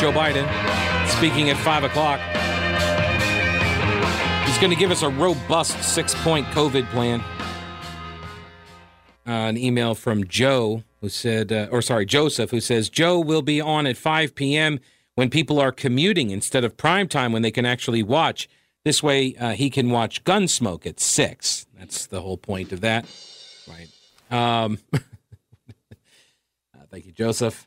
Joe 0.00 0.12
Biden, 0.12 0.46
speaking 1.08 1.48
at 1.48 1.56
5 1.56 1.84
o'clock. 1.84 2.20
He's 4.46 4.58
going 4.58 4.70
to 4.70 4.76
give 4.76 4.90
us 4.90 5.02
a 5.02 5.08
robust 5.08 5.82
six 5.82 6.14
point 6.16 6.46
COVID 6.48 6.86
plan. 6.90 7.20
Uh, 9.26 9.48
an 9.48 9.56
email 9.56 9.94
from 9.94 10.26
Joe 10.26 10.82
who 11.00 11.08
said, 11.08 11.50
uh, 11.50 11.68
or 11.70 11.80
sorry, 11.80 12.04
Joseph, 12.04 12.50
who 12.50 12.60
says, 12.60 12.88
Joe 12.88 13.18
will 13.18 13.42
be 13.42 13.60
on 13.60 13.86
at 13.86 13.96
5 13.96 14.34
p.m. 14.34 14.80
when 15.14 15.30
people 15.30 15.58
are 15.58 15.72
commuting 15.72 16.30
instead 16.30 16.62
of 16.62 16.76
prime 16.76 17.08
time 17.08 17.32
when 17.32 17.42
they 17.42 17.50
can 17.50 17.64
actually 17.64 18.02
watch. 18.02 18.48
This 18.84 19.02
way, 19.02 19.34
uh, 19.36 19.52
he 19.52 19.70
can 19.70 19.90
watch 19.90 20.24
Gunsmoke 20.24 20.86
at 20.86 21.00
6. 21.00 21.66
That's 21.78 22.06
the 22.06 22.20
whole 22.20 22.36
point 22.36 22.72
of 22.72 22.82
that. 22.82 23.06
Right. 23.66 23.88
Um, 24.30 24.78
thank 26.90 27.06
you, 27.06 27.12
Joseph. 27.12 27.66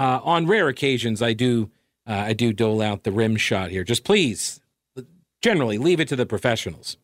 Uh, 0.00 0.18
on 0.24 0.46
rare 0.46 0.66
occasions, 0.68 1.20
I 1.20 1.34
do 1.34 1.70
uh, 2.06 2.24
I 2.28 2.32
do 2.32 2.54
dole 2.54 2.80
out 2.80 3.04
the 3.04 3.12
rim 3.12 3.36
shot 3.36 3.70
here. 3.70 3.84
Just 3.84 4.02
please, 4.02 4.58
generally, 5.42 5.76
leave 5.76 6.00
it 6.00 6.08
to 6.08 6.16
the 6.16 6.24
professionals. 6.24 6.96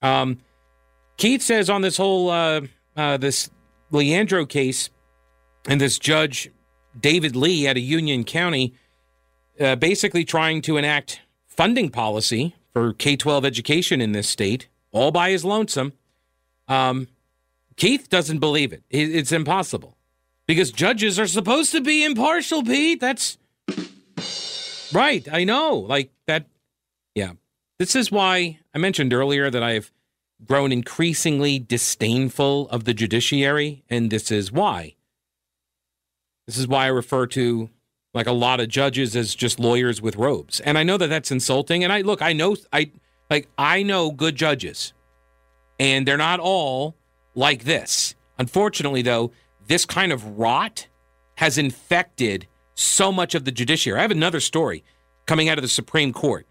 Um, 0.00 0.38
Keith 1.16 1.42
says 1.42 1.68
on 1.68 1.82
this 1.82 1.96
whole 1.96 2.30
uh, 2.30 2.60
uh, 2.96 3.16
this 3.16 3.50
Leandro 3.90 4.46
case, 4.46 4.90
and 5.68 5.80
this 5.80 5.98
judge 5.98 6.48
David 6.98 7.34
Lee 7.34 7.66
at 7.66 7.76
of 7.76 7.82
Union 7.82 8.22
County, 8.22 8.74
uh, 9.58 9.74
basically 9.74 10.24
trying 10.24 10.62
to 10.62 10.76
enact 10.76 11.22
funding 11.48 11.90
policy 11.90 12.54
for 12.72 12.92
K 12.92 13.16
twelve 13.16 13.44
education 13.44 14.00
in 14.00 14.12
this 14.12 14.28
state, 14.28 14.68
all 14.92 15.10
by 15.10 15.30
his 15.30 15.44
lonesome. 15.44 15.94
Um, 16.68 17.08
Keith 17.74 18.08
doesn't 18.08 18.38
believe 18.38 18.72
it. 18.72 18.84
It's 18.88 19.32
impossible 19.32 19.95
because 20.46 20.70
judges 20.70 21.18
are 21.18 21.26
supposed 21.26 21.72
to 21.72 21.80
be 21.80 22.04
impartial, 22.04 22.62
Pete. 22.62 23.00
That's 23.00 23.38
right. 24.92 25.26
I 25.30 25.44
know. 25.44 25.76
Like 25.76 26.10
that. 26.26 26.46
Yeah. 27.14 27.32
This 27.78 27.94
is 27.94 28.10
why 28.10 28.60
I 28.74 28.78
mentioned 28.78 29.12
earlier 29.12 29.50
that 29.50 29.62
I 29.62 29.72
have 29.72 29.90
grown 30.44 30.72
increasingly 30.72 31.58
disdainful 31.58 32.68
of 32.68 32.84
the 32.84 32.94
judiciary, 32.94 33.84
and 33.88 34.10
this 34.10 34.30
is 34.30 34.52
why. 34.52 34.94
This 36.46 36.58
is 36.58 36.68
why 36.68 36.84
I 36.84 36.88
refer 36.88 37.26
to 37.28 37.70
like 38.14 38.26
a 38.26 38.32
lot 38.32 38.60
of 38.60 38.68
judges 38.68 39.14
as 39.14 39.34
just 39.34 39.60
lawyers 39.60 40.00
with 40.00 40.16
robes. 40.16 40.60
And 40.60 40.78
I 40.78 40.84
know 40.84 40.96
that 40.96 41.08
that's 41.08 41.30
insulting. 41.30 41.84
And 41.84 41.92
I 41.92 42.00
look, 42.00 42.22
I 42.22 42.32
know, 42.32 42.56
I 42.72 42.90
like, 43.28 43.48
I 43.58 43.82
know 43.82 44.10
good 44.10 44.36
judges, 44.36 44.94
and 45.78 46.06
they're 46.06 46.16
not 46.16 46.40
all 46.40 46.96
like 47.34 47.64
this. 47.64 48.14
Unfortunately, 48.38 49.02
though, 49.02 49.32
this 49.66 49.84
kind 49.84 50.12
of 50.12 50.38
rot 50.38 50.86
has 51.36 51.58
infected 51.58 52.46
so 52.74 53.10
much 53.10 53.34
of 53.34 53.44
the 53.44 53.52
judiciary. 53.52 53.98
I 53.98 54.02
have 54.02 54.10
another 54.10 54.40
story 54.40 54.84
coming 55.26 55.48
out 55.48 55.58
of 55.58 55.62
the 55.62 55.68
Supreme 55.68 56.12
Court 56.12 56.46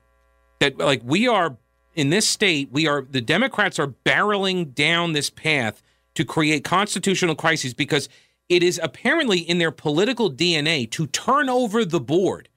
that 0.60 0.78
like 0.78 1.02
we 1.04 1.28
are 1.28 1.58
in 1.94 2.10
this 2.10 2.28
state, 2.28 2.70
we 2.72 2.88
are 2.88 3.06
the 3.10 3.22
Democrats 3.22 3.80
are 3.80 3.88
barreling 3.88 4.74
down 4.74 5.14
this 5.14 5.30
path 5.30 5.82
to 6.16 6.26
create 6.26 6.64
constitutional 6.64 7.36
crises 7.36 7.74
because 7.74 8.10
it 8.50 8.64
is 8.64 8.80
apparently 8.84 9.40
in 9.40 9.58
their 9.58 9.72
political 9.72 10.32
DNA 10.32 10.90
to 10.92 11.08
turn 11.08 11.50
over 11.50 11.84
the 11.84 12.00
board 12.00 12.50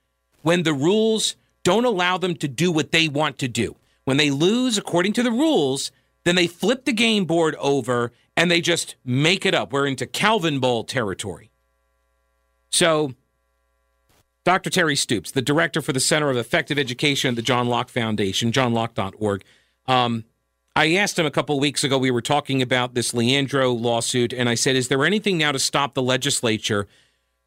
when 0.43 0.63
the 0.63 0.75
rules 0.75 1.37
don't 1.65 1.85
allow 1.85 2.19
them 2.19 2.35
to 2.37 2.49
do 2.49 2.71
what 2.71 2.93
they 2.93 3.09
want 3.09 3.39
to 3.39 3.49
do. 3.49 3.77
When 4.05 4.17
they 4.17 4.31
lose 4.31 4.79
according 4.79 5.13
to 5.15 5.23
the 5.23 5.31
rules, 5.31 5.91
then 6.29 6.37
they 6.37 6.47
flip 6.47 6.85
the 6.85 6.93
game 6.93 7.25
board 7.25 7.57
over 7.57 8.13
and 8.37 8.51
they 8.51 8.61
just 8.61 8.97
make 9.05 9.47
it 9.47 9.55
up. 9.55 9.73
We're 9.73 9.87
into 9.87 10.07
Calvinball 10.07 10.87
territory. 10.87 11.51
So, 12.71 13.15
Dr. 14.45 14.71
Terry 14.71 14.95
Stoops, 14.95 15.31
the 15.31 15.43
director 15.43 15.81
for 15.81 15.93
the 15.93 16.01
Center 16.01 16.31
of 16.31 16.37
Effective 16.37 16.79
Education 16.79 17.31
at 17.31 17.37
the 17.37 17.43
John 17.43 17.67
Locke 17.67 17.89
Foundation, 17.89 18.53
johnlocke.org. 18.53 19.43
Um, 19.87 20.25
I 20.77 20.95
asked 20.95 21.19
him 21.19 21.27
a 21.27 21.31
couple 21.31 21.59
weeks 21.59 21.83
ago, 21.83 21.99
we 21.99 22.11
were 22.11 22.23
talking 22.23 22.63
about 22.63 22.95
this 22.95 23.13
Leandro 23.13 23.73
lawsuit, 23.73 24.33
and 24.33 24.49
I 24.49 24.55
said, 24.55 24.77
Is 24.77 24.89
there 24.89 25.05
anything 25.05 25.39
now 25.39 25.53
to 25.53 25.59
stop 25.59 25.95
the 25.95 26.03
legislature 26.03 26.87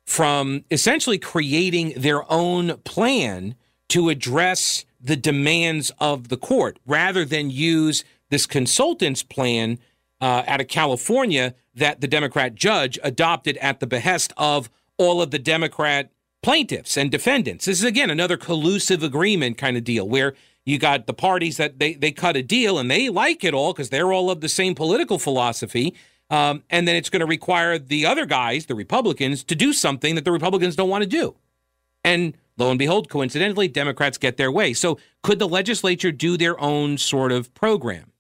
from 0.06 0.66
essentially 0.70 1.18
creating 1.18 1.94
their 1.96 2.30
own 2.32 2.78
plan 2.80 3.56
to 3.90 4.10
address 4.10 4.86
the 5.00 5.16
demands 5.16 5.92
of 6.00 6.28
the 6.28 6.38
court 6.38 6.78
rather 6.86 7.24
than 7.24 7.50
use 7.50 8.04
this 8.32 8.48
consultant's 8.48 9.22
plan 9.22 9.78
uh, 10.20 10.44
out 10.48 10.62
of 10.62 10.68
California 10.68 11.54
that 11.76 12.02
the 12.02 12.08
Democrat 12.08 12.56
judge 12.56 12.98
adopted 13.04 13.58
at 13.58 13.80
the 13.80 13.88
behest 13.88 14.34
of 14.38 14.70
all 14.98 15.22
of 15.22 15.30
the 15.32 15.40
Democrat 15.40 16.12
plaintiffs 16.42 16.98
and 16.98 17.12
defendants. 17.12 17.66
This 17.66 17.80
is, 17.80 17.84
again, 17.84 18.10
another 18.10 18.38
collusive 18.38 19.04
agreement 19.04 19.58
kind 19.58 19.78
of 19.78 19.84
deal 19.84 20.08
where 20.08 20.34
you 20.66 20.80
got 20.80 21.08
the 21.08 21.14
parties 21.14 21.58
that 21.58 21.80
they, 21.80 21.94
they 21.94 22.12
cut 22.12 22.36
a 22.36 22.44
deal 22.44 22.78
and 22.80 22.90
they 22.90 23.10
like 23.10 23.44
it 23.44 23.54
all 23.54 23.74
because 23.74 23.90
they're 23.90 24.12
all 24.12 24.32
of 24.32 24.42
the 24.42 24.50
same 24.50 24.76
political 24.76 25.20
philosophy. 25.20 25.94
Um, 26.30 26.64
and 26.70 26.88
then 26.88 26.96
it's 26.96 27.10
going 27.10 27.20
to 27.20 27.26
require 27.26 27.78
the 27.78 28.06
other 28.06 28.26
guys, 28.26 28.68
the 28.68 28.76
Republicans, 28.76 29.44
to 29.46 29.56
do 29.56 29.74
something 29.74 30.16
that 30.16 30.24
the 30.24 30.32
Republicans 30.32 30.76
don't 30.76 30.90
want 30.90 31.04
to 31.04 31.10
do. 31.10 31.36
And 32.04 32.38
lo 32.58 32.70
and 32.70 32.80
behold, 32.80 33.10
coincidentally, 33.10 33.68
Democrats 33.68 34.18
get 34.18 34.38
their 34.38 34.52
way. 34.52 34.74
So 34.74 34.98
could 35.24 35.40
the 35.40 35.48
legislature 35.48 36.12
do 36.12 36.38
their 36.38 36.60
own 36.60 36.98
sort 36.98 37.32
of 37.32 37.54
program? 37.54 38.11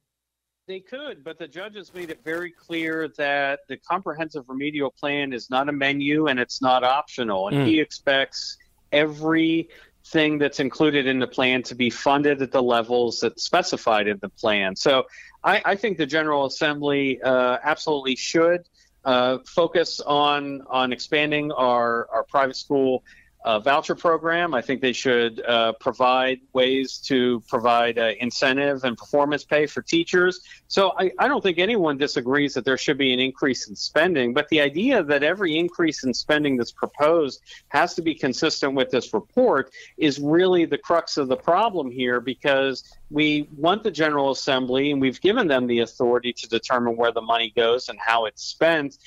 They 0.71 0.79
could, 0.79 1.21
but 1.21 1.37
the 1.37 1.49
judges 1.49 1.93
made 1.93 2.11
it 2.11 2.23
very 2.23 2.49
clear 2.49 3.09
that 3.17 3.59
the 3.67 3.75
comprehensive 3.75 4.45
remedial 4.47 4.89
plan 4.89 5.33
is 5.33 5.49
not 5.49 5.67
a 5.67 5.73
menu 5.73 6.27
and 6.27 6.39
it's 6.39 6.61
not 6.61 6.85
optional. 6.85 7.49
And 7.49 7.57
mm. 7.57 7.65
he 7.65 7.81
expects 7.81 8.57
everything 8.93 10.37
that's 10.37 10.61
included 10.61 11.07
in 11.07 11.19
the 11.19 11.27
plan 11.27 11.61
to 11.63 11.75
be 11.75 11.89
funded 11.89 12.41
at 12.41 12.53
the 12.53 12.63
levels 12.63 13.19
that's 13.19 13.43
specified 13.43 14.07
in 14.07 14.17
the 14.21 14.29
plan. 14.29 14.77
So 14.77 15.07
I, 15.43 15.61
I 15.65 15.75
think 15.75 15.97
the 15.97 16.05
General 16.05 16.45
Assembly 16.45 17.21
uh, 17.21 17.57
absolutely 17.61 18.15
should 18.15 18.61
uh, 19.03 19.39
focus 19.45 19.99
on 19.99 20.61
on 20.69 20.93
expanding 20.93 21.51
our, 21.51 22.07
our 22.13 22.23
private 22.23 22.55
school 22.55 23.03
uh, 23.43 23.59
voucher 23.59 23.95
program. 23.95 24.53
I 24.53 24.61
think 24.61 24.81
they 24.81 24.93
should 24.93 25.41
uh, 25.41 25.73
provide 25.73 26.41
ways 26.53 26.97
to 27.05 27.41
provide 27.47 27.97
uh, 27.97 28.11
incentive 28.19 28.83
and 28.83 28.95
performance 28.95 29.43
pay 29.43 29.65
for 29.65 29.81
teachers. 29.81 30.41
So 30.67 30.93
I, 30.97 31.11
I, 31.17 31.27
don't 31.27 31.41
think 31.41 31.57
anyone 31.57 31.97
disagrees 31.97 32.53
that 32.53 32.65
there 32.65 32.77
should 32.77 32.97
be 32.97 33.13
an 33.13 33.19
increase 33.19 33.67
in 33.67 33.75
spending, 33.75 34.33
but 34.33 34.47
the 34.49 34.61
idea 34.61 35.03
that 35.03 35.23
every 35.23 35.57
increase 35.57 36.03
in 36.03 36.13
spending 36.13 36.55
that's 36.55 36.71
proposed 36.71 37.41
has 37.69 37.95
to 37.95 38.01
be 38.01 38.13
consistent 38.13 38.73
with 38.75 38.91
this 38.91 39.13
report 39.13 39.71
is 39.97 40.19
really 40.19 40.65
the 40.65 40.77
crux 40.77 41.17
of 41.17 41.27
the 41.27 41.37
problem 41.37 41.89
here 41.89 42.21
because 42.21 42.83
we 43.09 43.49
want 43.57 43.83
the 43.83 43.91
General 43.91 44.31
Assembly 44.31 44.91
and 44.91 45.01
we've 45.01 45.19
given 45.19 45.47
them 45.47 45.67
the 45.67 45.79
authority 45.79 46.31
to 46.31 46.47
determine 46.47 46.95
where 46.95 47.11
the 47.11 47.21
money 47.21 47.51
goes 47.55 47.89
and 47.89 47.99
how 47.99 48.25
it's 48.25 48.43
spent 48.43 48.97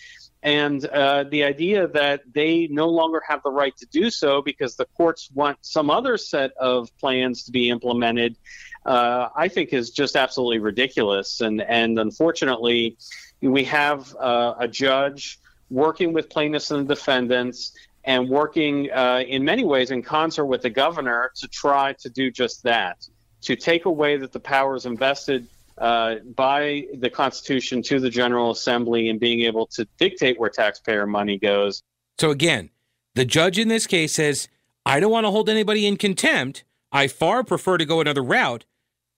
and 0.44 0.84
uh, 0.84 1.24
the 1.24 1.42
idea 1.44 1.88
that 1.88 2.20
they 2.30 2.68
no 2.70 2.90
longer 2.90 3.22
have 3.26 3.42
the 3.42 3.50
right 3.50 3.74
to 3.78 3.86
do 3.86 4.10
so 4.10 4.42
because 4.42 4.76
the 4.76 4.84
courts 4.94 5.30
want 5.32 5.56
some 5.62 5.88
other 5.88 6.18
set 6.18 6.52
of 6.58 6.94
plans 6.98 7.44
to 7.44 7.50
be 7.50 7.70
implemented, 7.70 8.36
uh, 8.84 9.30
I 9.34 9.48
think 9.48 9.72
is 9.72 9.88
just 9.90 10.16
absolutely 10.16 10.58
ridiculous. 10.58 11.40
And 11.40 11.62
and 11.62 11.98
unfortunately, 11.98 12.98
we 13.40 13.64
have 13.64 14.14
uh, 14.16 14.54
a 14.58 14.68
judge 14.68 15.38
working 15.70 16.12
with 16.12 16.28
plaintiffs 16.28 16.70
and 16.70 16.86
defendants 16.86 17.72
and 18.04 18.28
working 18.28 18.90
uh, 18.92 19.22
in 19.26 19.44
many 19.44 19.64
ways 19.64 19.90
in 19.90 20.02
concert 20.02 20.44
with 20.44 20.60
the 20.60 20.68
governor 20.68 21.32
to 21.36 21.48
try 21.48 21.94
to 22.00 22.10
do 22.10 22.30
just 22.30 22.64
that, 22.64 23.08
to 23.40 23.56
take 23.56 23.86
away 23.86 24.18
that 24.18 24.32
the 24.32 24.40
powers 24.40 24.84
invested 24.84 25.46
uh, 25.78 26.16
by 26.36 26.86
the 26.98 27.10
Constitution 27.10 27.82
to 27.82 27.98
the 28.00 28.10
General 28.10 28.50
Assembly 28.50 29.08
and 29.08 29.18
being 29.18 29.42
able 29.42 29.66
to 29.68 29.86
dictate 29.98 30.38
where 30.38 30.50
taxpayer 30.50 31.06
money 31.06 31.38
goes. 31.38 31.82
So, 32.18 32.30
again, 32.30 32.70
the 33.14 33.24
judge 33.24 33.58
in 33.58 33.68
this 33.68 33.86
case 33.86 34.14
says, 34.14 34.48
I 34.86 35.00
don't 35.00 35.10
want 35.10 35.24
to 35.24 35.30
hold 35.30 35.48
anybody 35.48 35.86
in 35.86 35.96
contempt. 35.96 36.64
I 36.92 37.08
far 37.08 37.42
prefer 37.42 37.78
to 37.78 37.84
go 37.84 38.00
another 38.00 38.22
route, 38.22 38.64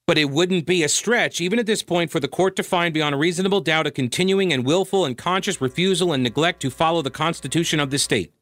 but 0.07 0.17
it 0.17 0.31
wouldn't 0.31 0.65
be 0.65 0.83
a 0.83 0.89
stretch, 0.89 1.41
even 1.41 1.59
at 1.59 1.67
this 1.67 1.83
point, 1.83 2.11
for 2.11 2.21
the 2.21 2.29
court 2.29 2.57
to 2.57 2.63
find 2.63 2.95
beyond 2.95 3.15
a 3.15 3.19
reasonable 3.19 3.61
doubt 3.61 3.87
a 3.87 3.91
continuing 3.91 4.53
and 4.53 4.65
willful 4.65 5.05
and 5.05 5.19
conscious 5.19 5.61
refusal 5.61 6.13
and 6.13 6.23
neglect 6.23 6.63
to 6.63 6.71
follow 6.71 7.03
the 7.03 7.11
Constitution 7.11 7.81
of 7.81 7.91
the 7.91 7.99
state, 7.99 8.33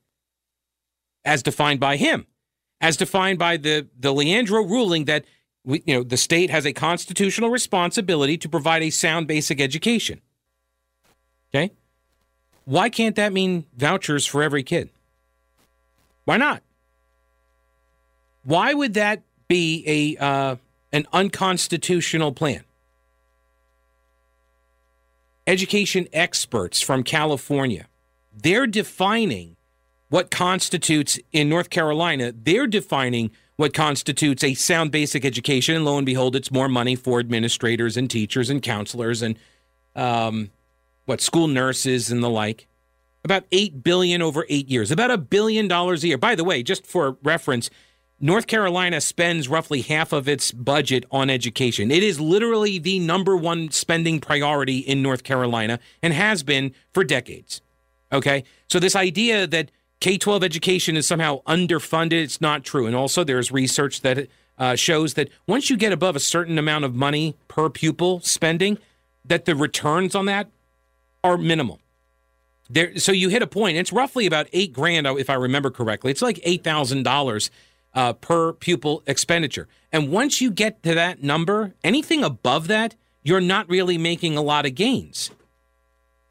as 1.25 1.43
defined 1.43 1.81
by 1.81 1.97
him, 1.97 2.27
as 2.81 2.97
defined 2.97 3.39
by 3.39 3.57
the, 3.57 3.89
the 3.99 4.13
Leandro 4.13 4.63
ruling 4.63 5.07
that 5.07 5.25
we, 5.65 5.83
you 5.87 5.95
know, 5.95 6.03
the 6.03 6.17
state 6.17 6.51
has 6.51 6.67
a 6.67 6.73
constitutional 6.73 7.51
responsibility 7.51 8.37
to 8.39 8.49
provide 8.49 8.83
a 8.83 8.91
sound 8.91 9.27
basic 9.27 9.61
education. 9.61 10.21
Okay? 11.51 11.73
Why 12.65 12.89
can't 12.89 13.17
that 13.17 13.33
mean 13.33 13.67
vouchers 13.77 14.27
for 14.27 14.43
every 14.43 14.63
kid? 14.63 14.91
Why 16.25 16.37
not? 16.37 16.63
Why 18.45 18.75
would 18.75 18.95
that 18.95 19.23
be 19.49 20.17
a 20.19 20.23
uh, 20.23 20.57
an 20.93 21.07
unconstitutional 21.13 22.33
plan? 22.33 22.65
Education 25.47 26.09
experts 26.13 26.81
from 26.81 27.03
California, 27.03 27.87
they're 28.35 28.67
defining 28.67 29.57
what 30.09 30.31
constitutes 30.31 31.19
in 31.33 31.49
North 31.49 31.71
Carolina, 31.71 32.33
they're 32.33 32.67
defining 32.67 33.31
what 33.57 33.73
constitutes 33.73 34.43
a 34.43 34.55
sound 34.55 34.91
basic 34.91 35.25
education. 35.25 35.77
And 35.77 35.85
lo 35.85 35.97
and 35.97 36.07
behold, 36.07 36.35
it's 36.37 36.51
more 36.51 36.69
money 36.69 36.97
for 36.97 37.21
administrators 37.21 37.97
and 37.97 38.11
teachers 38.11 38.51
and 38.51 38.63
counselors 38.63 39.23
and 39.23 39.39
um, 39.95 40.51
what 41.05 41.21
school 41.21 41.47
nurses 41.47 42.11
and 42.11 42.23
the 42.23 42.31
like. 42.31 42.67
About 43.25 43.45
eight 43.53 43.83
billion 43.83 44.21
over 44.21 44.45
eight 44.51 44.69
years, 44.69 44.91
about 44.91 45.11
a 45.11 45.17
billion 45.17 45.67
dollars 45.67 46.05
a 46.05 46.09
year. 46.09 46.19
By 46.19 46.35
the 46.35 46.45
way, 46.45 46.63
just 46.63 46.87
for 46.87 47.17
reference, 47.23 47.71
North 48.21 48.47
Carolina 48.47 49.01
spends 49.01 49.49
roughly 49.49 49.81
half 49.81 50.13
of 50.13 50.29
its 50.29 50.53
budget 50.53 51.05
on 51.11 51.31
education. 51.31 51.91
It 51.91 52.03
is 52.03 52.21
literally 52.21 52.79
the 52.79 52.99
number 52.99 53.37
one 53.37 53.71
spending 53.71 54.21
priority 54.21 54.79
in 54.79 55.03
North 55.03 55.25
Carolina 55.25 55.81
and 56.03 56.13
has 56.13 56.43
been 56.43 56.75
for 56.93 57.03
decades. 57.03 57.63
Okay. 58.13 58.45
So, 58.69 58.79
this 58.79 58.95
idea 58.95 59.47
that 59.47 59.71
K 60.01 60.19
12 60.19 60.45
education 60.45 60.97
is 60.97 61.07
somehow 61.07 61.43
underfunded, 61.45 62.23
it's 62.23 62.41
not 62.41 62.65
true. 62.65 62.87
And 62.87 62.95
also, 62.95 63.25
there's 63.25 63.51
research 63.51 64.03
that 64.03 64.29
uh, 64.59 64.77
shows 64.77 65.15
that 65.15 65.31
once 65.47 65.71
you 65.71 65.77
get 65.77 65.93
above 65.93 66.15
a 66.17 66.21
certain 66.21 66.59
amount 66.59 66.85
of 66.85 66.95
money 66.95 67.37
per 67.49 67.71
pupil 67.71 68.21
spending, 68.21 68.79
that 69.25 69.47
the 69.47 69.57
returns 69.57 70.15
on 70.15 70.27
that 70.27 70.49
are 71.23 71.39
minimal. 71.39 71.81
There, 72.69 72.99
so 72.99 73.13
you 73.13 73.29
hit 73.29 73.43
a 73.43 73.47
point. 73.47 73.77
It's 73.77 73.93
roughly 73.93 74.27
about 74.27 74.47
eight 74.53 74.73
grand, 74.73 75.07
if 75.07 75.29
I 75.31 75.35
remember 75.35 75.71
correctly. 75.71 76.11
It's 76.11 76.23
like 76.23 76.41
eight 76.45 76.65
thousand 76.65 77.07
uh, 77.07 77.11
dollars 77.11 77.51
per 78.21 78.53
pupil 78.53 79.03
expenditure. 79.07 79.69
And 79.93 80.11
once 80.11 80.41
you 80.41 80.51
get 80.51 80.83
to 80.83 80.95
that 80.95 81.23
number, 81.23 81.75
anything 81.83 82.25
above 82.25 82.67
that, 82.69 82.95
you're 83.23 83.41
not 83.41 83.69
really 83.69 83.99
making 83.99 84.37
a 84.37 84.43
lot 84.43 84.67
of 84.67 84.75
gains. 84.75 85.31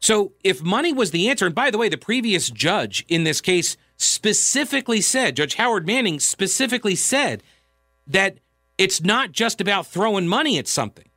So 0.04 0.34
if 0.44 0.62
money 0.62 0.92
was 0.92 1.12
the 1.12 1.30
answer, 1.30 1.46
and 1.46 1.54
by 1.54 1.70
the 1.70 1.78
way, 1.78 1.88
the 1.88 1.96
previous 1.96 2.50
judge 2.50 3.06
in 3.08 3.24
this 3.24 3.40
case 3.40 3.78
specifically 3.96 5.00
said, 5.00 5.34
Judge 5.34 5.54
Howard 5.54 5.86
Manning 5.86 6.20
specifically 6.20 6.94
said 6.94 7.42
that 8.06 8.36
it's 8.76 9.02
not 9.02 9.32
just 9.32 9.62
about 9.62 9.86
throwing 9.86 10.28
money 10.28 10.58
at 10.58 10.68
something. 10.68 11.08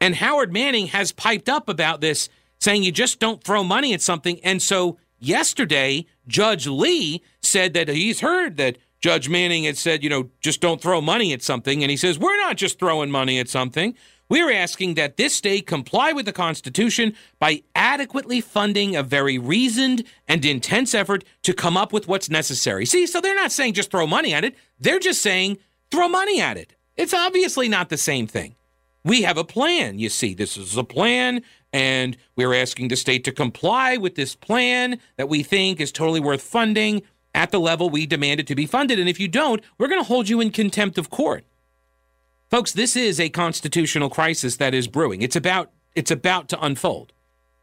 And 0.00 0.14
Howard 0.14 0.52
Manning 0.52 0.86
has 0.86 1.10
piped 1.10 1.48
up 1.48 1.68
about 1.68 2.00
this, 2.00 2.28
saying 2.60 2.84
you 2.84 2.92
just 2.92 3.18
don't 3.18 3.42
throw 3.42 3.64
money 3.64 3.92
at 3.92 4.00
something. 4.00 4.38
And 4.44 4.62
so 4.62 4.96
yesterday, 5.18 6.06
Judge 6.28 6.68
Lee 6.68 7.24
said 7.42 7.74
that 7.74 7.88
he's 7.88 8.20
heard 8.20 8.56
that 8.56 8.78
Judge 9.00 9.28
Manning 9.28 9.64
had 9.64 9.76
said, 9.76 10.04
you 10.04 10.10
know, 10.10 10.30
just 10.40 10.60
don't 10.60 10.80
throw 10.80 11.00
money 11.00 11.32
at 11.32 11.42
something. 11.42 11.82
And 11.82 11.90
he 11.90 11.96
says, 11.96 12.20
we're 12.20 12.38
not 12.38 12.56
just 12.56 12.78
throwing 12.78 13.10
money 13.10 13.40
at 13.40 13.48
something. 13.48 13.96
We're 14.28 14.52
asking 14.52 14.94
that 14.94 15.16
this 15.16 15.34
state 15.34 15.66
comply 15.66 16.12
with 16.12 16.24
the 16.24 16.32
Constitution 16.32 17.14
by 17.38 17.62
adequately 17.74 18.40
funding 18.40 18.96
a 18.96 19.02
very 19.02 19.38
reasoned 19.38 20.04
and 20.26 20.44
intense 20.44 20.94
effort 20.94 21.24
to 21.42 21.52
come 21.52 21.76
up 21.76 21.92
with 21.92 22.08
what's 22.08 22.30
necessary. 22.30 22.86
See, 22.86 23.06
so 23.06 23.20
they're 23.20 23.34
not 23.34 23.52
saying 23.52 23.74
just 23.74 23.90
throw 23.90 24.06
money 24.06 24.32
at 24.32 24.44
it, 24.44 24.56
they're 24.80 24.98
just 24.98 25.20
saying 25.20 25.58
throw 25.90 26.08
money 26.08 26.40
at 26.40 26.56
it. 26.56 26.74
It's 26.96 27.14
obviously 27.14 27.68
not 27.68 27.90
the 27.90 27.98
same 27.98 28.26
thing. 28.26 28.54
We 29.04 29.22
have 29.22 29.36
a 29.36 29.44
plan. 29.44 29.98
You 29.98 30.08
see, 30.08 30.32
this 30.32 30.56
is 30.56 30.78
a 30.78 30.84
plan, 30.84 31.42
and 31.72 32.16
we're 32.36 32.54
asking 32.54 32.88
the 32.88 32.96
state 32.96 33.24
to 33.24 33.32
comply 33.32 33.98
with 33.98 34.14
this 34.14 34.34
plan 34.34 34.98
that 35.18 35.28
we 35.28 35.42
think 35.42 35.80
is 35.80 35.92
totally 35.92 36.20
worth 36.20 36.40
funding 36.40 37.02
at 37.34 37.50
the 37.50 37.60
level 37.60 37.90
we 37.90 38.06
demand 38.06 38.40
it 38.40 38.46
to 38.46 38.54
be 38.54 38.64
funded. 38.64 38.98
And 38.98 39.08
if 39.08 39.20
you 39.20 39.28
don't, 39.28 39.62
we're 39.76 39.88
going 39.88 40.00
to 40.00 40.06
hold 40.06 40.28
you 40.28 40.40
in 40.40 40.50
contempt 40.50 40.96
of 40.96 41.10
court. 41.10 41.44
Folks, 42.54 42.70
this 42.70 42.94
is 42.94 43.18
a 43.18 43.30
constitutional 43.30 44.08
crisis 44.08 44.58
that 44.58 44.74
is 44.74 44.86
brewing. 44.86 45.22
It's 45.22 45.34
about 45.34 45.72
it's 45.96 46.12
about 46.12 46.48
to 46.50 46.64
unfold 46.64 47.12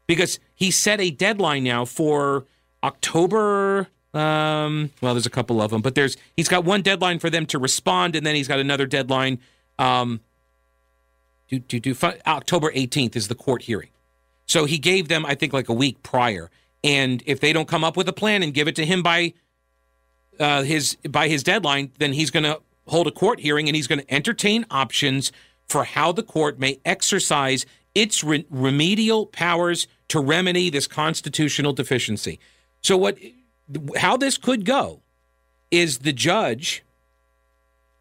because 0.06 0.38
he 0.54 0.70
set 0.70 1.00
a 1.00 1.10
deadline 1.10 1.64
now 1.64 1.86
for 1.86 2.44
October. 2.84 3.88
Um, 4.12 4.90
well, 5.00 5.14
there's 5.14 5.24
a 5.24 5.30
couple 5.30 5.62
of 5.62 5.70
them, 5.70 5.80
but 5.80 5.94
there's 5.94 6.18
he's 6.36 6.46
got 6.46 6.66
one 6.66 6.82
deadline 6.82 7.20
for 7.20 7.30
them 7.30 7.46
to 7.46 7.58
respond, 7.58 8.14
and 8.14 8.26
then 8.26 8.34
he's 8.34 8.48
got 8.48 8.58
another 8.58 8.84
deadline. 8.84 9.38
Um, 9.78 10.20
do, 11.48 11.58
do, 11.58 11.80
do, 11.80 11.96
October 12.26 12.70
18th 12.72 13.16
is 13.16 13.28
the 13.28 13.34
court 13.34 13.62
hearing. 13.62 13.88
So 14.44 14.66
he 14.66 14.76
gave 14.76 15.08
them, 15.08 15.24
I 15.24 15.34
think, 15.34 15.54
like 15.54 15.70
a 15.70 15.74
week 15.74 16.02
prior. 16.02 16.50
And 16.84 17.22
if 17.24 17.40
they 17.40 17.54
don't 17.54 17.66
come 17.66 17.82
up 17.82 17.96
with 17.96 18.10
a 18.10 18.12
plan 18.12 18.42
and 18.42 18.52
give 18.52 18.68
it 18.68 18.76
to 18.76 18.84
him 18.84 19.02
by 19.02 19.32
uh, 20.38 20.64
his 20.64 20.96
by 20.96 21.28
his 21.28 21.42
deadline, 21.42 21.92
then 21.98 22.12
he's 22.12 22.30
going 22.30 22.44
to 22.44 22.60
hold 22.86 23.06
a 23.06 23.10
court 23.10 23.40
hearing 23.40 23.68
and 23.68 23.76
he's 23.76 23.86
going 23.86 24.00
to 24.00 24.14
entertain 24.14 24.66
options 24.70 25.32
for 25.68 25.84
how 25.84 26.12
the 26.12 26.22
court 26.22 26.58
may 26.58 26.80
exercise 26.84 27.64
its 27.94 28.24
re- 28.24 28.46
remedial 28.50 29.26
powers 29.26 29.86
to 30.08 30.20
remedy 30.20 30.70
this 30.70 30.86
constitutional 30.86 31.72
deficiency. 31.72 32.38
So 32.80 32.96
what 32.96 33.18
how 33.96 34.16
this 34.16 34.36
could 34.36 34.64
go 34.64 35.00
is 35.70 36.00
the 36.00 36.12
judge 36.12 36.82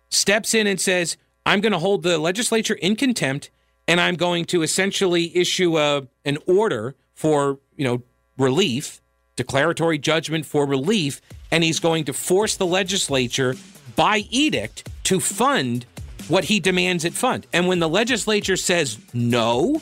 steps 0.09 0.53
in 0.53 0.67
and 0.67 0.79
says, 0.79 1.17
I'm 1.45 1.61
going 1.61 1.71
to 1.71 1.79
hold 1.79 2.03
the 2.03 2.17
legislature 2.17 2.73
in 2.75 2.95
contempt 2.95 3.49
and 3.87 3.99
I'm 3.99 4.15
going 4.15 4.45
to 4.45 4.61
essentially 4.61 5.35
issue 5.35 5.77
a 5.77 6.07
an 6.25 6.37
order 6.47 6.95
for, 7.13 7.59
you 7.75 7.85
know, 7.85 8.01
relief, 8.37 9.01
declaratory 9.35 9.97
judgment 9.97 10.45
for 10.45 10.65
relief, 10.65 11.21
and 11.51 11.63
he's 11.63 11.79
going 11.79 12.05
to 12.05 12.13
force 12.13 12.55
the 12.55 12.65
legislature 12.65 13.55
by 13.95 14.25
edict 14.29 14.89
to 15.03 15.19
fund 15.19 15.85
what 16.27 16.45
he 16.45 16.59
demands 16.59 17.03
it 17.05 17.13
fund. 17.13 17.47
And 17.51 17.67
when 17.67 17.79
the 17.79 17.89
legislature 17.89 18.57
says 18.57 18.97
no, 19.13 19.81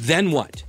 then 0.00 0.30
what? 0.30 0.64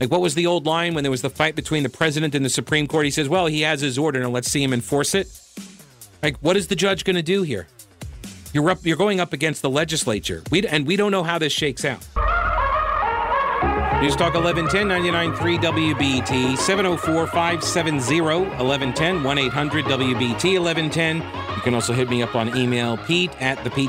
Like, 0.00 0.10
what 0.10 0.20
was 0.20 0.34
the 0.34 0.46
old 0.46 0.66
line 0.66 0.94
when 0.94 1.04
there 1.04 1.10
was 1.10 1.22
the 1.22 1.30
fight 1.30 1.54
between 1.54 1.82
the 1.82 1.88
president 1.88 2.34
and 2.34 2.44
the 2.44 2.50
Supreme 2.50 2.86
Court? 2.86 3.04
He 3.04 3.10
says, 3.10 3.28
well, 3.28 3.46
he 3.46 3.62
has 3.62 3.80
his 3.80 3.96
order, 3.96 4.22
and 4.22 4.32
let's 4.32 4.50
see 4.50 4.62
him 4.62 4.72
enforce 4.72 5.14
it. 5.14 5.28
Like, 6.22 6.36
what 6.38 6.56
is 6.56 6.66
the 6.66 6.76
judge 6.76 7.04
going 7.04 7.16
to 7.16 7.22
do 7.22 7.42
here? 7.42 7.66
You're 8.52 8.70
up. 8.70 8.84
You're 8.84 8.96
going 8.96 9.20
up 9.20 9.32
against 9.32 9.62
the 9.62 9.70
legislature. 9.70 10.42
We 10.50 10.66
and 10.66 10.86
we 10.86 10.96
don't 10.96 11.10
know 11.10 11.24
how 11.24 11.38
this 11.38 11.52
shakes 11.52 11.84
out. 11.84 12.06
News 14.04 14.16
Talk 14.16 14.34
1110 14.34 15.34
99.3 15.34 15.94
WBT 15.94 16.58
704 16.58 17.26
570 17.26 18.20
1110 18.20 19.22
1 19.22 19.38
800 19.38 19.84
WBT 19.86 20.60
1110. 20.60 21.16
You 21.16 21.62
can 21.62 21.72
also 21.72 21.94
hit 21.94 22.10
me 22.10 22.22
up 22.22 22.34
on 22.34 22.54
email 22.54 22.98
Pete 22.98 23.30
at 23.40 23.64
the 23.64 23.70
Pete 23.70 23.88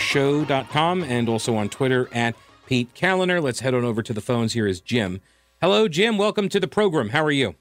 Show.com 0.00 1.04
and 1.04 1.28
also 1.28 1.54
on 1.54 1.68
Twitter 1.68 2.08
at 2.12 2.34
Pete 2.66 2.92
Kaliner. 2.96 3.40
Let's 3.40 3.60
head 3.60 3.74
on 3.74 3.84
over 3.84 4.02
to 4.02 4.12
the 4.12 4.20
phones. 4.20 4.54
Here 4.54 4.66
is 4.66 4.80
Jim. 4.80 5.20
Hello, 5.60 5.86
Jim. 5.86 6.18
Welcome 6.18 6.48
to 6.48 6.58
the 6.58 6.66
program. 6.66 7.10
How 7.10 7.24
are 7.24 7.30
you? 7.30 7.54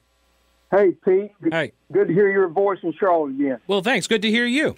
Hey, 0.72 0.94
Pete. 1.06 1.32
Hey. 1.52 1.74
Good 1.92 2.08
to 2.08 2.14
hear 2.16 2.32
your 2.32 2.48
voice 2.48 2.80
in 2.82 2.92
Charlotte 3.00 3.36
again. 3.36 3.60
Well, 3.68 3.84
thanks. 3.84 4.08
Good 4.08 4.24
to 4.24 4.32
hear 4.32 4.48
you 4.48 4.78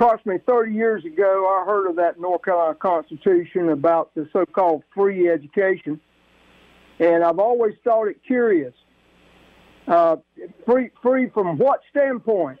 approximately 0.00 0.42
30 0.46 0.72
years 0.72 1.04
ago, 1.04 1.46
I 1.60 1.66
heard 1.66 1.90
of 1.90 1.96
that 1.96 2.18
North 2.18 2.42
Carolina 2.42 2.74
Constitution 2.74 3.68
about 3.68 4.14
the 4.14 4.26
so-called 4.32 4.82
free 4.94 5.28
education, 5.28 6.00
and 7.00 7.24
I've 7.24 7.38
always 7.38 7.74
thought 7.82 8.06
it 8.08 8.20
curious. 8.24 8.74
Uh, 9.88 10.16
free, 10.66 10.90
free 11.02 11.30
from 11.30 11.58
what 11.58 11.80
standpoint, 11.90 12.60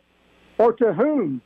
or 0.58 0.72
to 0.72 0.92
whom? 0.92 1.40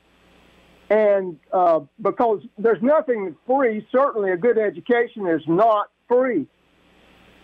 And 0.88 1.38
uh, 1.52 1.80
because 2.00 2.42
there's 2.56 2.82
nothing 2.82 3.36
free, 3.46 3.86
certainly 3.90 4.30
a 4.30 4.36
good 4.36 4.56
education 4.56 5.26
is 5.26 5.42
not 5.46 5.90
free. 6.08 6.46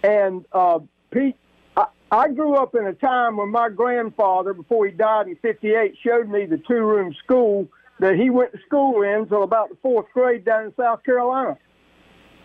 And 0.03 0.47
uh, 0.53 0.79
Pete, 1.11 1.37
I, 1.77 1.87
I 2.11 2.29
grew 2.29 2.55
up 2.55 2.75
in 2.75 2.87
a 2.87 2.95
time 2.95 3.37
when 3.37 3.51
my 3.51 3.69
grandfather, 3.69 4.55
before 4.55 4.87
he 4.87 4.93
died 4.93 5.27
in 5.27 5.37
'58, 5.37 5.97
showed 6.03 6.29
me 6.29 6.47
the 6.47 6.59
two-room 6.59 7.15
school 7.25 7.69
that 7.99 8.15
he 8.15 8.31
went 8.31 8.53
to 8.53 8.59
school 8.67 9.03
in 9.03 9.23
until 9.23 9.43
about 9.43 9.69
the 9.69 9.77
fourth 9.83 10.07
grade 10.15 10.45
down 10.45 10.67
in 10.67 10.75
South 10.77 11.03
Carolina. 11.03 11.59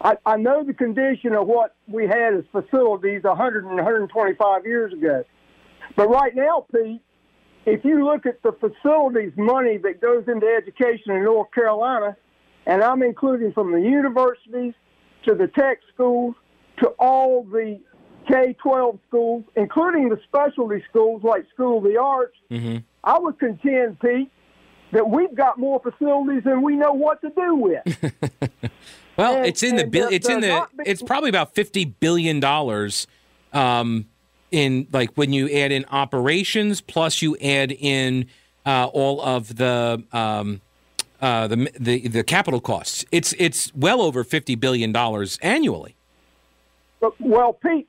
I, 0.02 0.16
I 0.26 0.38
know 0.38 0.64
the 0.64 0.74
condition 0.74 1.34
of 1.34 1.48
what 1.48 1.76
we 1.88 2.08
had 2.08 2.34
as 2.34 2.44
facilities 2.52 3.24
100 3.24 3.66
and 3.66 3.76
125 3.76 4.66
years 4.66 4.94
ago. 4.94 5.24
But 5.96 6.10
right 6.10 6.36
now, 6.36 6.66
Pete, 6.74 7.02
if 7.66 7.84
you 7.84 8.06
look 8.06 8.26
at 8.26 8.42
the 8.44 8.52
facilities 8.52 9.32
money 9.36 9.78
that 9.78 10.02
goes 10.02 10.26
into 10.28 10.48
education 10.48 11.12
in 11.12 11.24
North 11.24 11.52
Carolina, 11.52 12.16
and 12.66 12.84
I'm 12.84 13.02
including 13.02 13.54
from 13.54 13.72
the 13.72 13.82
universities 13.82 14.74
to 15.26 15.36
the 15.36 15.48
tech 15.48 15.80
schools 15.94 16.36
to 16.80 16.88
all 17.00 17.44
the 17.44 17.80
K 18.28 18.56
12 18.62 19.00
schools, 19.08 19.44
including 19.56 20.10
the 20.10 20.20
specialty 20.28 20.84
schools 20.90 21.24
like 21.24 21.46
School 21.54 21.78
of 21.78 21.84
the 21.84 21.98
Arts, 21.98 22.36
mm-hmm. 22.52 22.78
I 23.04 23.20
would 23.20 23.40
contend, 23.40 24.00
Pete, 24.00 24.32
that 24.92 25.08
we've 25.08 25.34
got 25.36 25.60
more 25.60 25.80
facilities 25.80 26.44
than 26.44 26.62
we 26.62 26.76
know 26.76 26.94
what 26.94 27.22
to 27.22 27.30
do 27.30 27.56
with. 27.56 28.72
well, 29.18 29.38
and, 29.38 29.46
it's 29.46 29.64
in 29.64 29.76
the 29.76 29.86
bill. 29.86 30.10
It's 30.12 30.30
in 30.30 30.42
the. 30.42 30.68
It's 30.86 31.02
probably 31.02 31.30
about 31.30 31.56
fifty 31.56 31.86
billion 31.86 32.40
dollars. 32.40 33.08
Um, 33.54 34.08
in 34.52 34.88
like 34.92 35.12
when 35.16 35.34
you 35.34 35.50
add 35.50 35.72
in 35.72 35.86
operations, 35.92 36.82
plus 36.82 37.22
you 37.22 37.36
add 37.38 37.72
in 37.72 38.28
uh, 38.66 38.86
all 38.88 39.22
of 39.22 39.56
the 39.58 40.04
um, 40.14 40.62
uh, 41.22 41.48
the 41.48 41.70
the 41.80 42.08
the 42.08 42.24
capital 42.24 42.62
costs. 42.62 43.06
It's 43.12 43.34
it's 43.38 43.74
well 43.76 44.02
over 44.02 44.24
fifty 44.24 44.56
billion 44.56 44.92
dollars 44.92 45.40
annually. 45.42 45.96
Well, 47.20 47.54
Pete, 47.54 47.88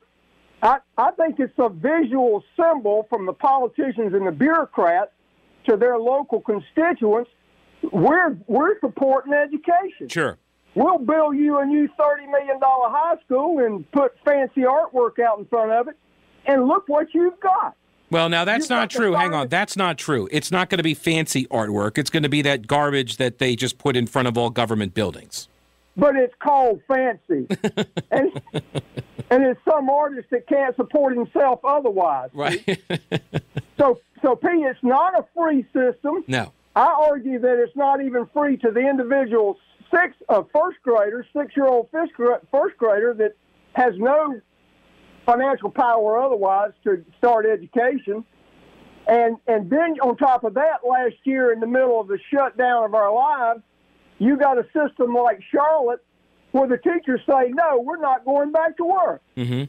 I, 0.61 0.77
I 0.97 1.11
think 1.11 1.39
it's 1.39 1.57
a 1.57 1.69
visual 1.69 2.43
symbol 2.55 3.07
from 3.09 3.25
the 3.25 3.33
politicians 3.33 4.13
and 4.13 4.27
the 4.27 4.31
bureaucrats 4.31 5.11
to 5.67 5.77
their 5.77 5.97
local 5.97 6.41
constituents. 6.41 7.29
We're 7.91 8.37
we're 8.47 8.79
supporting 8.79 9.33
education. 9.33 10.09
Sure. 10.09 10.37
We'll 10.77 10.99
build 10.99 11.35
you 11.37 11.57
a 11.59 11.65
new 11.65 11.87
thirty 11.97 12.27
million 12.27 12.59
dollar 12.59 12.89
high 12.89 13.15
school 13.25 13.65
and 13.65 13.89
put 13.91 14.15
fancy 14.23 14.61
artwork 14.61 15.17
out 15.19 15.39
in 15.39 15.45
front 15.45 15.71
of 15.71 15.87
it, 15.87 15.95
and 16.45 16.67
look 16.67 16.87
what 16.87 17.13
you've 17.13 17.39
got. 17.39 17.75
Well, 18.11 18.29
now 18.29 18.45
that's 18.45 18.69
You 18.69 18.75
not 18.75 18.89
true. 18.91 19.13
Hang 19.13 19.33
on, 19.33 19.47
that's 19.47 19.75
not 19.75 19.97
true. 19.97 20.29
It's 20.31 20.51
not 20.51 20.69
going 20.69 20.77
to 20.77 20.83
be 20.83 20.93
fancy 20.93 21.45
artwork. 21.47 21.97
It's 21.97 22.09
going 22.11 22.23
to 22.23 22.29
be 22.29 22.41
that 22.43 22.67
garbage 22.67 23.17
that 23.17 23.39
they 23.39 23.55
just 23.55 23.79
put 23.79 23.97
in 23.97 24.05
front 24.07 24.27
of 24.27 24.37
all 24.37 24.49
government 24.51 24.93
buildings. 24.93 25.49
but 25.97 26.15
it's 26.15 26.35
called 26.39 26.79
fancy, 26.87 27.47
and 28.11 28.39
and 29.31 29.43
it's 29.43 29.59
some 29.67 29.89
artist 29.89 30.29
that 30.29 30.47
can't 30.47 30.75
support 30.75 31.15
himself 31.17 31.59
otherwise. 31.65 32.29
Right. 32.33 32.63
So, 33.79 33.99
so 34.21 34.35
P, 34.35 34.47
it's 34.47 34.81
not 34.83 35.17
a 35.19 35.25
free 35.35 35.65
system. 35.73 36.23
no. 36.27 36.51
I 36.75 37.07
argue 37.09 37.39
that 37.39 37.57
it's 37.63 37.75
not 37.75 38.01
even 38.03 38.27
free 38.31 38.57
to 38.57 38.69
the 38.69 38.81
individual 38.81 39.57
six 39.91 40.15
uh, 40.29 40.43
first 40.53 40.77
grader, 40.83 41.25
six 41.35 41.55
year 41.55 41.67
old 41.67 41.89
first, 41.91 42.13
first 42.51 42.77
grader 42.77 43.13
that 43.15 43.35
has 43.73 43.93
no 43.97 44.39
financial 45.25 45.69
power 45.69 46.21
otherwise 46.21 46.71
to 46.83 47.03
start 47.17 47.45
education. 47.45 48.23
And 49.07 49.37
and 49.47 49.69
then 49.69 49.99
on 50.01 50.17
top 50.17 50.43
of 50.43 50.53
that, 50.55 50.79
last 50.87 51.15
year 51.23 51.53
in 51.53 51.59
the 51.59 51.67
middle 51.67 51.99
of 51.99 52.07
the 52.07 52.19
shutdown 52.33 52.83
of 52.85 52.93
our 52.93 53.13
lives, 53.13 53.61
you 54.19 54.37
got 54.37 54.57
a 54.57 54.65
system 54.73 55.13
like 55.13 55.39
Charlotte 55.51 56.03
where 56.51 56.67
the 56.67 56.77
teachers 56.77 57.21
say, 57.25 57.49
"No, 57.49 57.79
we're 57.79 58.01
not 58.01 58.25
going 58.25 58.51
back 58.51 58.77
to 58.77 58.85
work." 58.85 59.21
hmm 59.35 59.63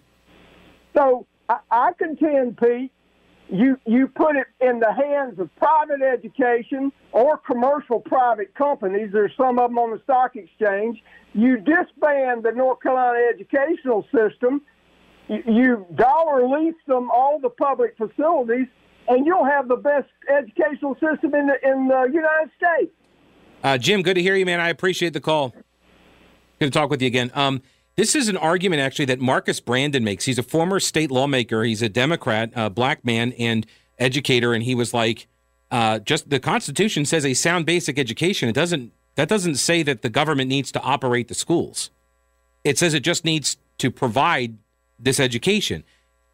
So 0.95 1.27
I, 1.49 1.59
I 1.71 1.93
contend, 1.93 2.59
Pete, 2.59 2.93
you 3.51 3.79
you 3.87 4.09
put 4.09 4.37
it 4.37 4.47
in 4.61 4.81
the 4.81 4.93
hands 4.93 5.39
of 5.39 5.55
private 5.57 6.03
education 6.03 6.93
or 7.13 7.39
commercial 7.39 8.01
private 8.01 8.55
companies. 8.55 9.11
There's 9.13 9.33
some 9.37 9.59
of 9.59 9.71
them 9.71 9.79
on 9.79 9.91
the 9.91 10.01
stock 10.05 10.37
exchange. 10.37 11.03
You 11.33 11.57
disband 11.57 12.45
the 12.45 12.53
North 12.55 12.83
Carolina 12.83 13.19
educational 13.33 14.07
system. 14.15 14.63
You, 15.29 15.85
dollar 15.95 16.49
lease 16.49 16.75
them 16.87 17.11
all 17.11 17.39
the 17.39 17.51
public 17.51 17.97
facilities, 17.99 18.67
and 19.09 19.27
you'll 19.27 19.45
have 19.45 19.69
the 19.69 19.77
best 19.77 20.09
educational 20.29 20.95
system 20.95 21.35
in 21.35 21.47
the 21.47 21.57
in 21.63 21.89
the 21.89 22.09
United 22.13 22.51
States. 22.57 22.93
Uh, 23.63 23.77
Jim, 23.77 24.03
good 24.03 24.15
to 24.15 24.23
hear 24.23 24.37
you, 24.37 24.47
man. 24.47 24.61
I 24.61 24.69
appreciate 24.69 25.13
the 25.13 25.21
call. 25.21 25.55
Good 26.59 26.67
to 26.67 26.71
talk 26.71 26.91
with 26.91 27.03
you 27.03 27.09
again. 27.09 27.31
Um, 27.35 27.63
this 27.99 28.15
is 28.15 28.29
an 28.29 28.37
argument 28.37 28.81
actually 28.81 29.07
that 29.07 29.19
Marcus 29.19 29.59
Brandon 29.59 30.05
makes. 30.05 30.25
He's 30.25 30.39
a 30.39 30.43
former 30.45 30.79
state 30.79 31.11
lawmaker. 31.11 31.65
He's 31.65 31.83
a 31.83 31.89
Democrat, 31.89 32.53
a 32.55 32.71
black 32.71 33.05
man, 33.05 33.33
and 33.33 33.67
educator. 33.99 34.55
And 34.55 34.63
he 34.63 34.77
was 34.77 34.95
like, 34.95 35.27
uh, 35.73 35.99
"Just 35.99 36.31
the 36.31 36.39
Constitution 36.39 37.05
says 37.05 37.27
a 37.27 37.35
sound 37.35 37.67
basic 37.67 37.99
education. 37.99 38.49
It 38.49 38.55
doesn't. 38.55 38.93
That 39.17 39.29
doesn't 39.29 39.57
say 39.57 39.83
that 39.83 40.03
the 40.03 40.09
government 40.09 40.49
needs 40.49 40.71
to 40.73 40.81
operate 40.81 41.27
the 41.27 41.35
schools. 41.35 41.91
It 42.63 42.79
says 42.79 42.95
it 42.95 43.01
just 43.01 43.25
needs 43.25 43.57
to 43.79 43.91
provide 43.91 44.59
this 44.97 45.19
education." 45.19 45.83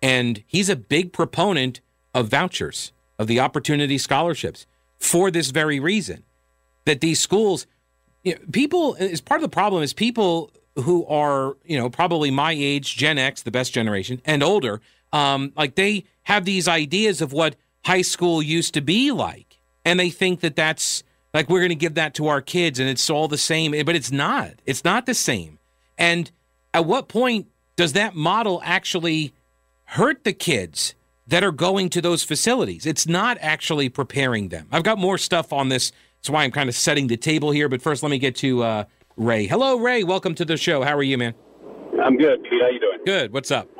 And 0.03 0.45
he's 0.47 0.69
a 0.69 0.77
big 0.77 1.15
proponent 1.15 1.81
of 2.13 2.29
vouchers, 2.29 2.93
of 3.19 3.27
the 3.27 3.41
opportunity 3.41 3.97
scholarships, 3.97 4.67
for 4.99 5.31
this 5.31 5.51
very 5.51 5.81
reason 5.81 6.25
that 6.85 7.01
these 7.01 7.21
schools 7.21 7.67
you 8.23 8.35
know, 8.35 8.41
people 8.53 8.97
is 8.97 9.23
part 9.23 9.39
of 9.39 9.43
the 9.43 9.55
problem 9.55 9.83
is 9.83 9.95
people 9.95 10.51
who 10.77 11.07
are 11.07 11.57
you 11.65 11.79
know 11.79 11.89
probably 11.89 12.31
my 12.31 12.53
age 12.53 12.97
gen 12.97 13.19
x 13.19 13.43
the 13.43 13.51
best 13.51 13.73
generation 13.73 14.21
and 14.25 14.43
older 14.43 14.81
um, 15.13 15.53
like 15.57 15.77
they 15.77 16.05
have 16.25 16.45
these 16.45 16.67
ideas 16.67 17.21
of 17.21 17.33
what 17.33 17.55
high 17.85 18.03
school 18.03 18.43
used 18.43 18.75
to 18.75 18.81
be 18.81 19.13
like 19.13 19.59
and 19.85 20.01
they 20.01 20.11
think 20.11 20.41
that 20.41 20.57
that's 20.57 21.05
like 21.33 21.49
we're 21.49 21.61
going 21.61 21.69
to 21.69 21.75
give 21.75 21.95
that 21.95 22.15
to 22.15 22.27
our 22.27 22.41
kids 22.41 22.81
and 22.81 22.89
it's 22.89 23.09
all 23.09 23.29
the 23.29 23.39
same 23.39 23.71
but 23.85 23.95
it's 23.95 24.11
not 24.11 24.55
it's 24.67 24.85
not 24.85 25.07
the 25.07 25.15
same 25.15 25.59
and 25.97 26.31
at 26.73 26.85
what 26.85 27.09
point 27.09 27.47
does 27.77 27.93
that 27.93 28.15
model 28.15 28.61
actually 28.65 29.33
hurt 29.85 30.25
the 30.25 30.33
kids 30.33 30.95
that 31.27 31.43
are 31.43 31.53
going 31.53 31.89
to 31.91 32.03
those 32.03 32.23
facilities. 32.23 32.87
It's 32.87 33.07
not 33.07 33.39
actually 33.41 33.89
preparing 33.89 34.49
them. 34.49 34.69
I've 34.71 34.83
got 34.83 34.99
more 34.99 35.19
stuff 35.19 35.53
on 35.53 35.69
this. 35.69 35.93
That's 36.21 36.31
why 36.31 36.45
I'm 36.45 36.51
kind 36.51 36.69
of 36.69 36.75
setting 36.75 37.07
the 37.07 37.17
table 37.17 37.51
here. 37.51 37.69
But 37.69 37.83
first, 37.83 38.03
let 38.03 38.11
me 38.11 38.19
get 38.19 38.37
to 38.37 38.63
uh, 38.63 38.85
Ray. 39.17 39.47
Hello, 39.47 39.79
Ray. 39.79 40.03
Welcome 40.03 40.35
to 40.35 40.45
the 40.45 40.57
show. 40.57 40.83
How 40.83 40.97
are 40.97 41.03
you, 41.03 41.17
man? 41.17 41.35
I'm 42.03 42.19
good, 42.19 42.43
Pete. 42.43 42.59
How 42.61 42.67
you 42.67 42.81
doing? 42.81 42.99
Good. 43.07 43.33
What's 43.33 43.53
up? 43.53 43.71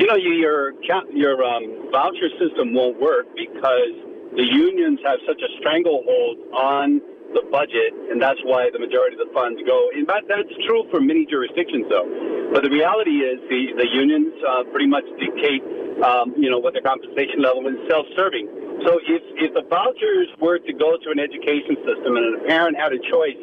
You 0.00 0.06
know, 0.08 0.16
your 0.16 0.72
your 1.12 1.44
um, 1.44 1.92
voucher 1.92 2.32
system 2.40 2.72
won't 2.72 2.98
work 2.98 3.26
because 3.36 3.92
the 4.32 4.48
unions 4.48 4.98
have 5.04 5.20
such 5.28 5.36
a 5.44 5.50
stranglehold 5.60 6.38
on 6.56 7.04
the 7.36 7.44
budget, 7.52 7.92
and 8.08 8.16
that's 8.16 8.40
why 8.48 8.72
the 8.72 8.80
majority 8.80 9.20
of 9.20 9.28
the 9.28 9.32
funds 9.36 9.60
go. 9.68 9.92
In 9.92 10.06
fact, 10.06 10.24
that's 10.24 10.48
true 10.64 10.88
for 10.90 11.04
many 11.04 11.26
jurisdictions, 11.28 11.84
though. 11.92 12.08
But 12.48 12.64
the 12.64 12.72
reality 12.72 13.20
is, 13.20 13.44
the 13.52 13.76
the 13.76 13.88
unions 13.92 14.32
uh, 14.40 14.64
pretty 14.72 14.88
much 14.88 15.04
dictate, 15.20 15.60
um, 16.00 16.32
you 16.40 16.48
know, 16.48 16.58
what 16.58 16.72
the 16.72 16.80
compensation 16.80 17.44
level 17.44 17.68
is 17.68 17.76
self-serving. 17.92 18.48
So 18.88 18.96
if 19.04 19.20
if 19.36 19.52
the 19.52 19.68
vouchers 19.68 20.32
were 20.40 20.56
to 20.64 20.72
go 20.72 20.96
to 20.96 21.08
an 21.12 21.20
education 21.20 21.76
system 21.84 22.16
and 22.16 22.40
a 22.40 22.48
parent 22.48 22.80
had 22.80 22.96
a 22.96 23.00
choice 23.04 23.36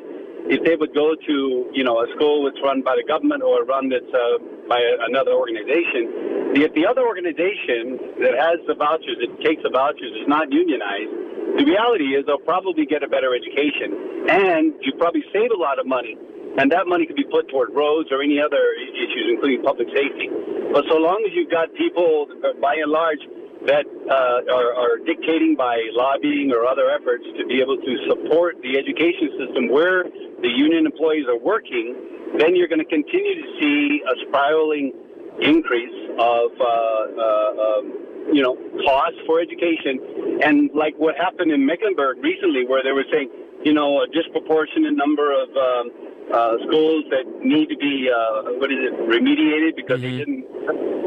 if 0.48 0.63
they 0.63 0.75
would 0.75 0.96
go 0.96 1.16
to 1.16 1.36
you 1.74 1.84
know 1.84 2.00
a 2.00 2.08
school 2.16 2.48
that's 2.48 2.60
run 2.63 2.82
by 2.82 2.96
the 2.96 3.04
government 3.04 3.44
or 3.44 3.63
run 3.63 3.89
that's 3.89 4.08
uh, 4.12 4.39
by 4.68 4.80
another 5.08 5.36
organization, 5.36 6.58
if 6.60 6.74
the 6.74 6.88
other 6.88 7.04
organization 7.04 8.00
that 8.24 8.36
has 8.36 8.60
the 8.68 8.75
vouchers, 8.75 9.20
that 9.20 9.32
takes 9.44 9.63
the 9.63 9.72
vouchers, 9.72 10.12
is 10.16 10.27
not 10.27 10.51
unionized, 10.51 11.12
the 11.60 11.66
reality 11.66 12.16
is 12.16 12.25
they'll 12.27 12.44
probably 12.44 12.86
get 12.86 13.04
a 13.04 13.10
better 13.10 13.36
education, 13.36 14.27
and 14.27 14.75
you 14.84 14.92
probably 15.00 15.24
save 15.32 15.51
a 15.51 15.60
lot 15.60 15.80
of 15.80 15.88
money, 15.88 16.16
and 16.60 16.72
that 16.72 16.88
money 16.88 17.08
could 17.08 17.16
be 17.16 17.27
put 17.27 17.48
toward 17.48 17.72
roads 17.75 18.12
or 18.12 18.24
any 18.24 18.39
other 18.39 18.62
issues, 18.96 19.32
including 19.32 19.63
public 19.63 19.88
safety. 19.96 20.27
But 20.72 20.84
so 20.92 21.00
long 21.00 21.24
as 21.24 21.32
you've 21.36 21.51
got 21.51 21.72
people, 21.75 22.27
uh, 22.44 22.60
by 22.60 22.75
and 22.75 22.92
large, 22.92 23.24
that 23.67 23.83
uh, 24.07 24.47
are, 24.47 24.71
are 24.74 24.97
dictating 25.05 25.55
by 25.55 25.75
lobbying 25.91 26.51
or 26.55 26.65
other 26.65 26.89
efforts 26.89 27.25
to 27.38 27.45
be 27.45 27.59
able 27.59 27.75
to 27.75 27.93
support 28.07 28.55
the 28.63 28.79
education 28.79 29.27
system 29.36 29.67
where 29.67 30.07
the 30.41 30.47
union 30.47 30.86
employees 30.86 31.27
are 31.27 31.38
working, 31.38 31.93
then 32.39 32.55
you're 32.55 32.71
going 32.71 32.79
to 32.79 32.88
continue 32.88 33.36
to 33.36 33.47
see 33.59 34.01
a 34.07 34.15
spiraling 34.27 34.95
increase 35.41 36.00
of, 36.15 36.47
uh, 36.55 36.65
uh, 36.65 37.67
um, 37.67 37.83
you 38.31 38.41
know, 38.41 38.55
costs 38.88 39.19
for 39.27 39.41
education. 39.43 40.39
And 40.41 40.71
like 40.74 40.95
what 40.95 41.17
happened 41.17 41.51
in 41.51 41.65
Mecklenburg 41.65 42.24
recently, 42.24 42.65
where 42.65 42.81
they 42.83 42.95
were 42.95 43.05
saying, 43.12 43.29
you 43.63 43.74
know, 43.74 44.01
a 44.01 44.07
disproportionate 44.07 44.95
number 44.95 45.36
of 45.36 45.50
um, 45.51 45.91
uh, 46.34 46.60
schools 46.67 47.05
that 47.10 47.25
need 47.39 47.69
to 47.69 47.77
be, 47.77 48.10
uh, 48.12 48.60
what 48.60 48.72
is 48.72 48.79
it, 48.84 48.93
remediated 49.07 49.75
because 49.75 50.01
they 50.01 50.17
didn't 50.17 50.43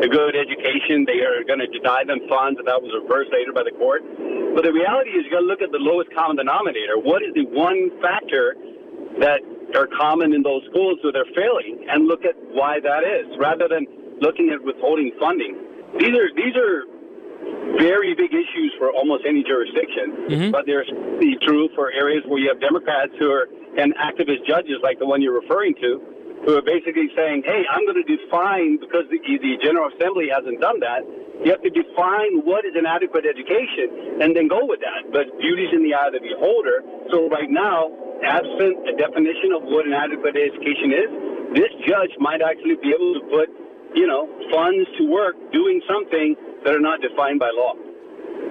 a 0.00 0.09
good 0.09 0.33
education. 0.33 1.05
They 1.05 1.21
are 1.21 1.45
going 1.45 1.61
to 1.61 1.69
deny 1.69 2.05
them 2.09 2.25
funds, 2.25 2.57
and 2.57 2.67
that 2.67 2.81
was 2.81 2.89
reversed 2.97 3.29
later 3.33 3.53
by 3.53 3.69
the 3.69 3.77
court. 3.77 4.00
But 4.57 4.65
the 4.65 4.73
reality 4.73 5.12
is, 5.12 5.29
you 5.29 5.31
got 5.31 5.45
to 5.45 5.50
look 5.50 5.61
at 5.61 5.71
the 5.73 5.83
lowest 5.83 6.09
common 6.17 6.41
denominator. 6.41 6.97
What 6.97 7.21
is 7.21 7.37
the 7.37 7.45
one 7.53 7.93
factor 8.00 8.57
that 9.21 9.45
are 9.77 9.87
common 9.87 10.33
in 10.33 10.43
those 10.43 10.65
schools 10.71 10.99
where 11.05 11.12
they're 11.12 11.29
failing, 11.37 11.85
and 11.89 12.09
look 12.09 12.25
at 12.25 12.35
why 12.57 12.81
that 12.81 13.05
is, 13.05 13.29
rather 13.39 13.69
than 13.69 13.87
looking 14.21 14.50
at 14.50 14.62
withholding 14.65 15.12
funding. 15.21 15.57
These 15.99 16.15
are 16.15 16.29
these 16.35 16.55
are 16.57 16.87
very 17.78 18.14
big 18.14 18.33
issues 18.33 18.73
for 18.78 18.90
almost 18.90 19.25
any 19.26 19.42
jurisdiction, 19.42 20.28
mm-hmm. 20.28 20.50
but 20.50 20.66
they're 20.66 20.85
true 21.42 21.69
for 21.75 21.90
areas 21.92 22.25
where 22.26 22.40
you 22.40 22.49
have 22.49 22.61
Democrats 22.61 23.12
who 23.19 23.30
are 23.30 23.49
and 23.78 23.95
activist 23.97 24.42
judges 24.47 24.83
like 24.83 24.99
the 24.99 25.07
one 25.07 25.23
you're 25.23 25.38
referring 25.38 25.75
to, 25.78 26.02
who 26.45 26.59
are 26.59 26.62
basically 26.62 27.07
saying, 27.14 27.42
"Hey, 27.47 27.62
I'm 27.71 27.87
going 27.87 28.02
to 28.02 28.09
define 28.09 28.78
because 28.80 29.07
the, 29.11 29.19
the 29.23 29.54
General 29.62 29.90
Assembly 29.95 30.26
hasn't 30.33 30.61
done 30.61 30.80
that. 30.80 31.07
You 31.45 31.52
have 31.52 31.62
to 31.62 31.71
define 31.71 32.45
what 32.45 32.66
is 32.66 32.75
an 32.76 32.85
adequate 32.85 33.25
education, 33.25 34.21
and 34.21 34.37
then 34.37 34.49
go 34.49 34.66
with 34.66 34.80
that. 34.80 35.09
But 35.12 35.30
beauty's 35.38 35.73
in 35.73 35.83
the 35.83 35.95
eye 35.95 36.09
of 36.09 36.12
the 36.12 36.21
beholder. 36.21 36.85
So 37.09 37.28
right 37.33 37.49
now, 37.49 37.88
absent 38.25 38.88
a 38.88 38.92
definition 38.97 39.57
of 39.57 39.64
what 39.64 39.87
an 39.87 39.97
adequate 39.97 40.37
education 40.37 40.92
is, 40.92 41.09
this 41.57 41.73
judge 41.88 42.12
might 42.21 42.42
actually 42.45 42.76
be 42.78 42.92
able 42.92 43.16
to 43.16 43.25
put, 43.33 43.49
you 43.95 44.07
know, 44.07 44.29
funds 44.53 44.89
to 44.99 45.05
work 45.11 45.37
doing 45.53 45.81
something 45.89 46.37
that 46.65 46.75
are 46.75 46.81
not 46.81 47.01
defined 47.01 47.39
by 47.39 47.51
law. 47.55 47.75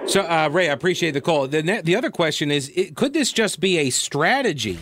So, 0.06 0.22
uh, 0.22 0.48
Ray, 0.50 0.68
I 0.68 0.72
appreciate 0.72 1.12
the 1.12 1.20
call. 1.20 1.46
The, 1.46 1.62
ne- 1.62 1.82
the 1.82 1.96
other 1.96 2.10
question 2.10 2.50
is 2.50 2.70
it, 2.74 2.96
could 2.96 3.12
this 3.12 3.32
just 3.32 3.60
be 3.60 3.78
a 3.78 3.90
strategy 3.90 4.78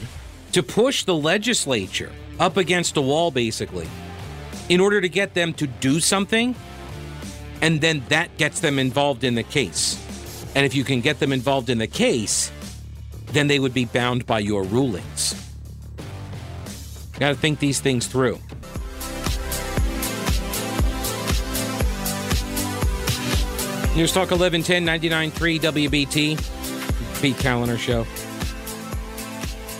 to 0.52 0.62
push 0.62 1.04
the 1.04 1.14
legislature 1.14 2.12
up 2.38 2.56
against 2.56 2.96
a 2.96 3.00
wall, 3.00 3.30
basically, 3.30 3.88
in 4.68 4.80
order 4.80 5.00
to 5.00 5.08
get 5.08 5.34
them 5.34 5.52
to 5.54 5.66
do 5.66 6.00
something? 6.00 6.54
And 7.60 7.80
then 7.80 8.04
that 8.08 8.36
gets 8.38 8.60
them 8.60 8.78
involved 8.78 9.24
in 9.24 9.34
the 9.34 9.42
case. 9.42 10.04
And 10.54 10.64
if 10.64 10.74
you 10.74 10.84
can 10.84 11.00
get 11.00 11.18
them 11.18 11.32
involved 11.32 11.70
in 11.70 11.78
the 11.78 11.88
case, 11.88 12.52
then 13.26 13.48
they 13.48 13.58
would 13.58 13.74
be 13.74 13.84
bound 13.84 14.26
by 14.26 14.38
your 14.38 14.62
rulings. 14.62 15.34
Got 17.18 17.30
to 17.30 17.34
think 17.34 17.58
these 17.58 17.80
things 17.80 18.06
through. 18.06 18.38
News 23.98 24.12
Talk 24.12 24.30
1110 24.30 24.86
99.3 25.32 25.58
WBT. 25.58 27.20
Pete 27.20 27.34
Kaliner 27.34 27.76
Show. 27.76 28.06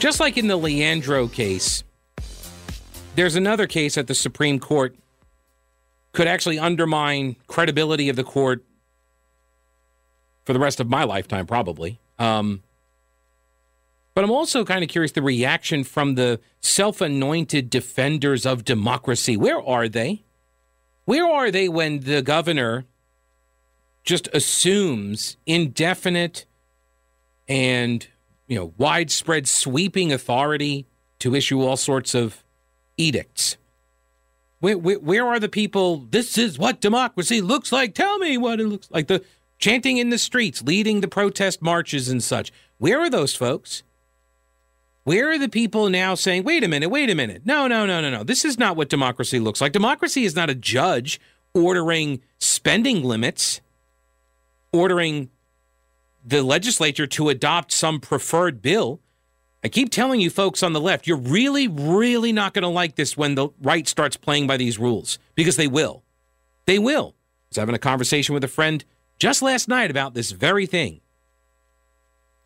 Just 0.01 0.19
like 0.19 0.37
in 0.37 0.49
the 0.49 0.57
Leandro 0.57 1.29
case, 1.29 1.85
there's 3.15 3.37
another 3.37 3.69
case 3.69 3.97
at 3.97 4.09
the 4.09 4.17
Supreme 4.17 4.59
Court 4.59 4.97
could 6.11 6.27
actually 6.27 6.59
undermine 6.59 7.37
credibility 7.47 8.09
of 8.09 8.17
the 8.17 8.25
court 8.25 8.65
for 10.43 10.53
the 10.53 10.59
rest 10.59 10.81
of 10.81 10.89
my 10.89 11.05
lifetime, 11.05 11.47
probably. 11.47 12.01
Um, 12.19 12.65
but 14.15 14.25
I'm 14.25 14.33
also 14.33 14.65
kind 14.65 14.83
of 14.83 14.91
curious 14.91 15.13
the 15.13 15.23
reaction 15.23 15.85
from 15.85 16.17
the 16.17 16.41
self 16.61 17.01
anointed 17.01 17.71
defenders 17.71 18.45
of 18.45 18.65
democracy. 18.65 19.37
Where 19.37 19.63
are 19.63 19.89
they? 19.89 20.25
Where 21.05 21.25
are 21.25 21.53
they 21.53 21.69
when 21.69 22.01
the 22.01 22.21
governor 22.21 22.85
just 24.09 24.27
assumes 24.33 25.37
indefinite 25.45 26.47
and 27.47 28.09
you 28.47 28.57
know 28.57 28.73
widespread 28.79 29.47
sweeping 29.47 30.11
authority 30.11 30.87
to 31.19 31.35
issue 31.35 31.61
all 31.61 31.77
sorts 31.77 32.15
of 32.15 32.43
edicts. 32.97 33.59
Where, 34.61 34.79
where, 34.79 34.99
where, 34.99 35.27
are 35.27 35.39
the 35.39 35.49
people? 35.49 36.07
This 36.11 36.39
is 36.39 36.59
what 36.59 36.81
democracy 36.81 37.43
looks 37.43 37.71
like. 37.71 37.95
Tell 37.95 38.19
me 38.19 38.39
what 38.39 38.61
it 38.61 38.67
looks 38.67 38.91
like. 38.91 39.09
The 39.09 39.23
chanting 39.59 39.99
in 39.99 40.09
the 40.09 40.19
streets, 40.19 40.63
leading 40.63 41.03
the 41.03 41.07
protest 41.07 41.61
marches 41.61 42.09
and 42.09 42.23
such. 42.23 42.51
Where 42.79 42.99
are 43.01 43.11
those 43.11 43.37
folks? 43.37 43.83
Where 45.05 45.31
are 45.31 45.39
the 45.39 45.51
people 45.51 45.91
now 45.91 46.15
saying, 46.15 46.45
wait 46.45 46.65
a 46.65 46.69
minute, 46.69 46.89
wait 46.89 47.11
a 47.11 47.15
minute? 47.15 47.43
No, 47.45 47.67
no, 47.67 47.85
no, 47.85 48.01
no, 48.01 48.11
no. 48.11 48.25
This 48.25 48.45
is 48.45 48.59
not 48.59 48.75
what 48.75 48.89
democracy 48.89 49.39
looks 49.39 49.61
like. 49.61 49.73
Democracy 49.73 50.25
is 50.25 50.35
not 50.35 50.49
a 50.49 50.55
judge 50.55 51.21
ordering 51.55 52.21
spending 52.39 53.05
limits 53.05 53.61
ordering 54.73 55.31
the 56.25 56.43
legislature 56.43 57.07
to 57.07 57.29
adopt 57.29 57.73
some 57.73 58.01
preferred 58.01 58.61
bill. 58.61 59.01
I 59.65 59.69
keep 59.69 59.91
telling 59.91 60.21
you 60.21 60.31
folks 60.31 60.63
on 60.63 60.73
the 60.73 60.81
left, 60.81 61.07
you're 61.07 61.17
really, 61.17 61.67
really 61.67 62.33
not 62.33 62.55
going 62.55 62.63
to 62.63 62.69
like 62.69 62.95
this 62.95 63.17
when 63.17 63.35
the 63.35 63.49
right 63.61 63.89
starts 63.89 64.17
playing 64.17 64.47
by 64.47 64.57
these 64.57 64.79
rules 64.79 65.19
because 65.35 65.57
they 65.57 65.67
will. 65.67 66.03
They 66.67 66.79
will. 66.79 67.15
I 67.17 67.51
was 67.51 67.57
having 67.57 67.75
a 67.75 67.79
conversation 67.79 68.35
with 68.35 68.45
a 68.45 68.49
friend 68.49 68.85
just 69.19 69.43
last 69.43 69.69
night 69.69 69.91
about 69.91 70.15
this 70.15 70.31
very 70.31 70.67
thing. 70.67 71.01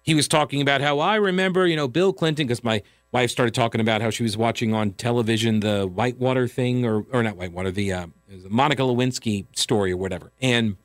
He 0.02 0.14
was 0.14 0.26
talking 0.26 0.60
about 0.60 0.80
how 0.80 0.98
I 1.00 1.16
remember, 1.16 1.66
you 1.66 1.76
know, 1.76 1.86
Bill 1.86 2.12
Clinton, 2.12 2.46
because 2.46 2.64
my 2.64 2.82
wife 3.12 3.30
started 3.30 3.54
talking 3.54 3.80
about 3.80 4.00
how 4.00 4.10
she 4.10 4.22
was 4.22 4.36
watching 4.36 4.74
on 4.74 4.92
television 4.92 5.60
the 5.60 5.86
Whitewater 5.86 6.48
thing, 6.48 6.84
or, 6.84 7.04
or 7.12 7.22
not 7.22 7.36
Whitewater, 7.36 7.70
the 7.70 7.92
uh, 7.92 8.06
Monica 8.48 8.82
Lewinsky 8.82 9.46
story 9.54 9.92
or 9.92 9.96
whatever. 9.96 10.32
And 10.40 10.76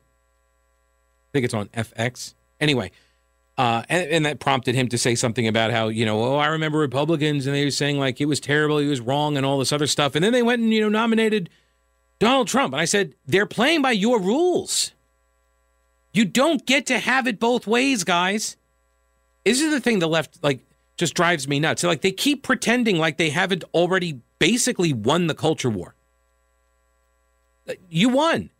I 1.28 1.32
think 1.32 1.44
it's 1.44 1.54
on 1.54 1.68
FX. 1.68 2.34
Anyway, 2.60 2.90
uh, 3.58 3.82
and, 3.88 4.10
and, 4.10 4.26
that 4.26 4.38
prompted 4.38 4.74
him 4.74 4.88
to 4.88 4.96
say 4.96 5.14
something 5.16 5.48
about 5.48 5.72
how, 5.72 5.88
you 5.88 6.06
know, 6.06 6.22
oh, 6.22 6.36
I 6.36 6.46
remember 6.46 6.78
Republicans 6.78 7.44
and 7.46 7.54
they 7.54 7.64
were 7.64 7.72
saying 7.72 7.98
like 7.98 8.20
it 8.20 8.26
was 8.26 8.38
terrible, 8.38 8.78
he 8.78 8.86
was 8.86 9.00
wrong, 9.00 9.36
and 9.36 9.44
all 9.44 9.58
this 9.58 9.72
other 9.72 9.88
stuff. 9.88 10.14
And 10.14 10.24
then 10.24 10.32
they 10.32 10.42
went 10.42 10.62
and, 10.62 10.72
you 10.72 10.80
know, 10.80 10.88
nominated 10.88 11.50
Donald 12.20 12.46
Trump. 12.46 12.72
And 12.72 12.80
I 12.80 12.84
said, 12.84 13.14
they're 13.26 13.46
playing 13.46 13.82
by 13.82 13.90
your 13.90 14.20
rules. 14.20 14.92
You 16.12 16.24
don't 16.24 16.64
get 16.66 16.86
to 16.86 16.98
have 16.98 17.26
it 17.26 17.38
both 17.40 17.66
ways, 17.66 18.04
guys. 18.04 18.56
This 19.44 19.60
is 19.60 19.72
the 19.72 19.80
thing 19.80 19.98
the 19.98 20.08
left, 20.08 20.42
like, 20.42 20.64
just 20.96 21.14
drives 21.14 21.46
me 21.46 21.60
nuts. 21.60 21.84
like, 21.84 22.02
they 22.02 22.12
keep 22.12 22.42
pretending 22.42 22.98
like 22.98 23.18
they 23.18 23.30
haven't 23.30 23.64
already 23.74 24.20
basically 24.38 24.92
won 24.92 25.26
the 25.26 25.34
culture 25.34 25.70
war. 25.70 25.94
You 27.88 28.08
won. 28.08 28.50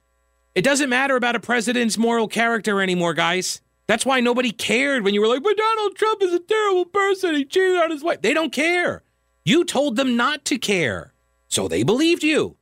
It 0.59 0.65
doesn't 0.65 0.91
matter 0.91 1.15
about 1.15 1.37
a 1.37 1.39
president's 1.39 1.97
moral 1.97 2.27
character 2.27 2.83
anymore, 2.83 3.15
guys. 3.15 3.61
That's 3.87 4.05
why 4.05 4.19
nobody 4.19 4.51
cared 4.51 5.05
when 5.05 5.15
you 5.15 5.21
were 5.21 5.29
like, 5.29 5.45
but 5.45 5.57
Donald 5.57 5.95
Trump 5.95 6.21
is 6.21 6.35
a 6.35 6.41
terrible 6.41 6.85
person. 6.85 7.37
He 7.37 7.45
cheated 7.45 7.77
on 7.77 7.93
his 7.93 8.03
wife. 8.03 8.23
They 8.23 8.35
don't 8.35 8.53
care. 8.53 9.05
You 9.45 9.65
told 9.65 9.95
them 9.95 10.17
not 10.17 10.45
to 10.47 10.59
care. 10.59 11.13
So 11.47 11.69
they 11.69 11.85
believed 11.85 12.25
you. 12.25 12.57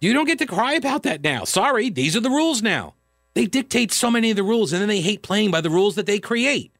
You 0.00 0.12
don't 0.12 0.26
get 0.26 0.38
to 0.38 0.46
cry 0.46 0.74
about 0.74 1.02
that 1.02 1.20
now. 1.20 1.42
Sorry, 1.42 1.90
these 1.90 2.14
are 2.14 2.20
the 2.20 2.30
rules 2.30 2.62
now. 2.62 2.94
They 3.34 3.46
dictate 3.46 3.90
so 3.90 4.08
many 4.08 4.30
of 4.30 4.36
the 4.36 4.44
rules 4.44 4.72
and 4.72 4.80
then 4.80 4.88
they 4.88 5.00
hate 5.00 5.24
playing 5.24 5.50
by 5.50 5.62
the 5.62 5.68
rules 5.68 5.96
that 5.96 6.06
they 6.06 6.20
create. 6.20 6.70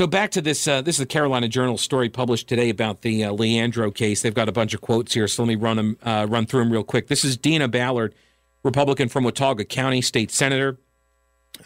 So 0.00 0.06
back 0.06 0.30
to 0.30 0.40
this. 0.40 0.66
Uh, 0.66 0.80
this 0.80 0.94
is 0.94 1.00
the 1.00 1.04
Carolina 1.04 1.46
Journal 1.46 1.76
story 1.76 2.08
published 2.08 2.48
today 2.48 2.70
about 2.70 3.02
the 3.02 3.22
uh, 3.22 3.32
Leandro 3.32 3.90
case. 3.90 4.22
They've 4.22 4.32
got 4.32 4.48
a 4.48 4.52
bunch 4.52 4.72
of 4.72 4.80
quotes 4.80 5.12
here, 5.12 5.28
so 5.28 5.42
let 5.42 5.48
me 5.48 5.56
run 5.56 5.76
them, 5.76 5.98
uh, 6.02 6.26
run 6.26 6.46
through 6.46 6.62
them 6.62 6.72
real 6.72 6.84
quick. 6.84 7.08
This 7.08 7.22
is 7.22 7.36
Deanna 7.36 7.70
Ballard, 7.70 8.14
Republican 8.62 9.10
from 9.10 9.24
Watauga 9.24 9.66
County, 9.66 10.00
state 10.00 10.30
senator. 10.30 10.78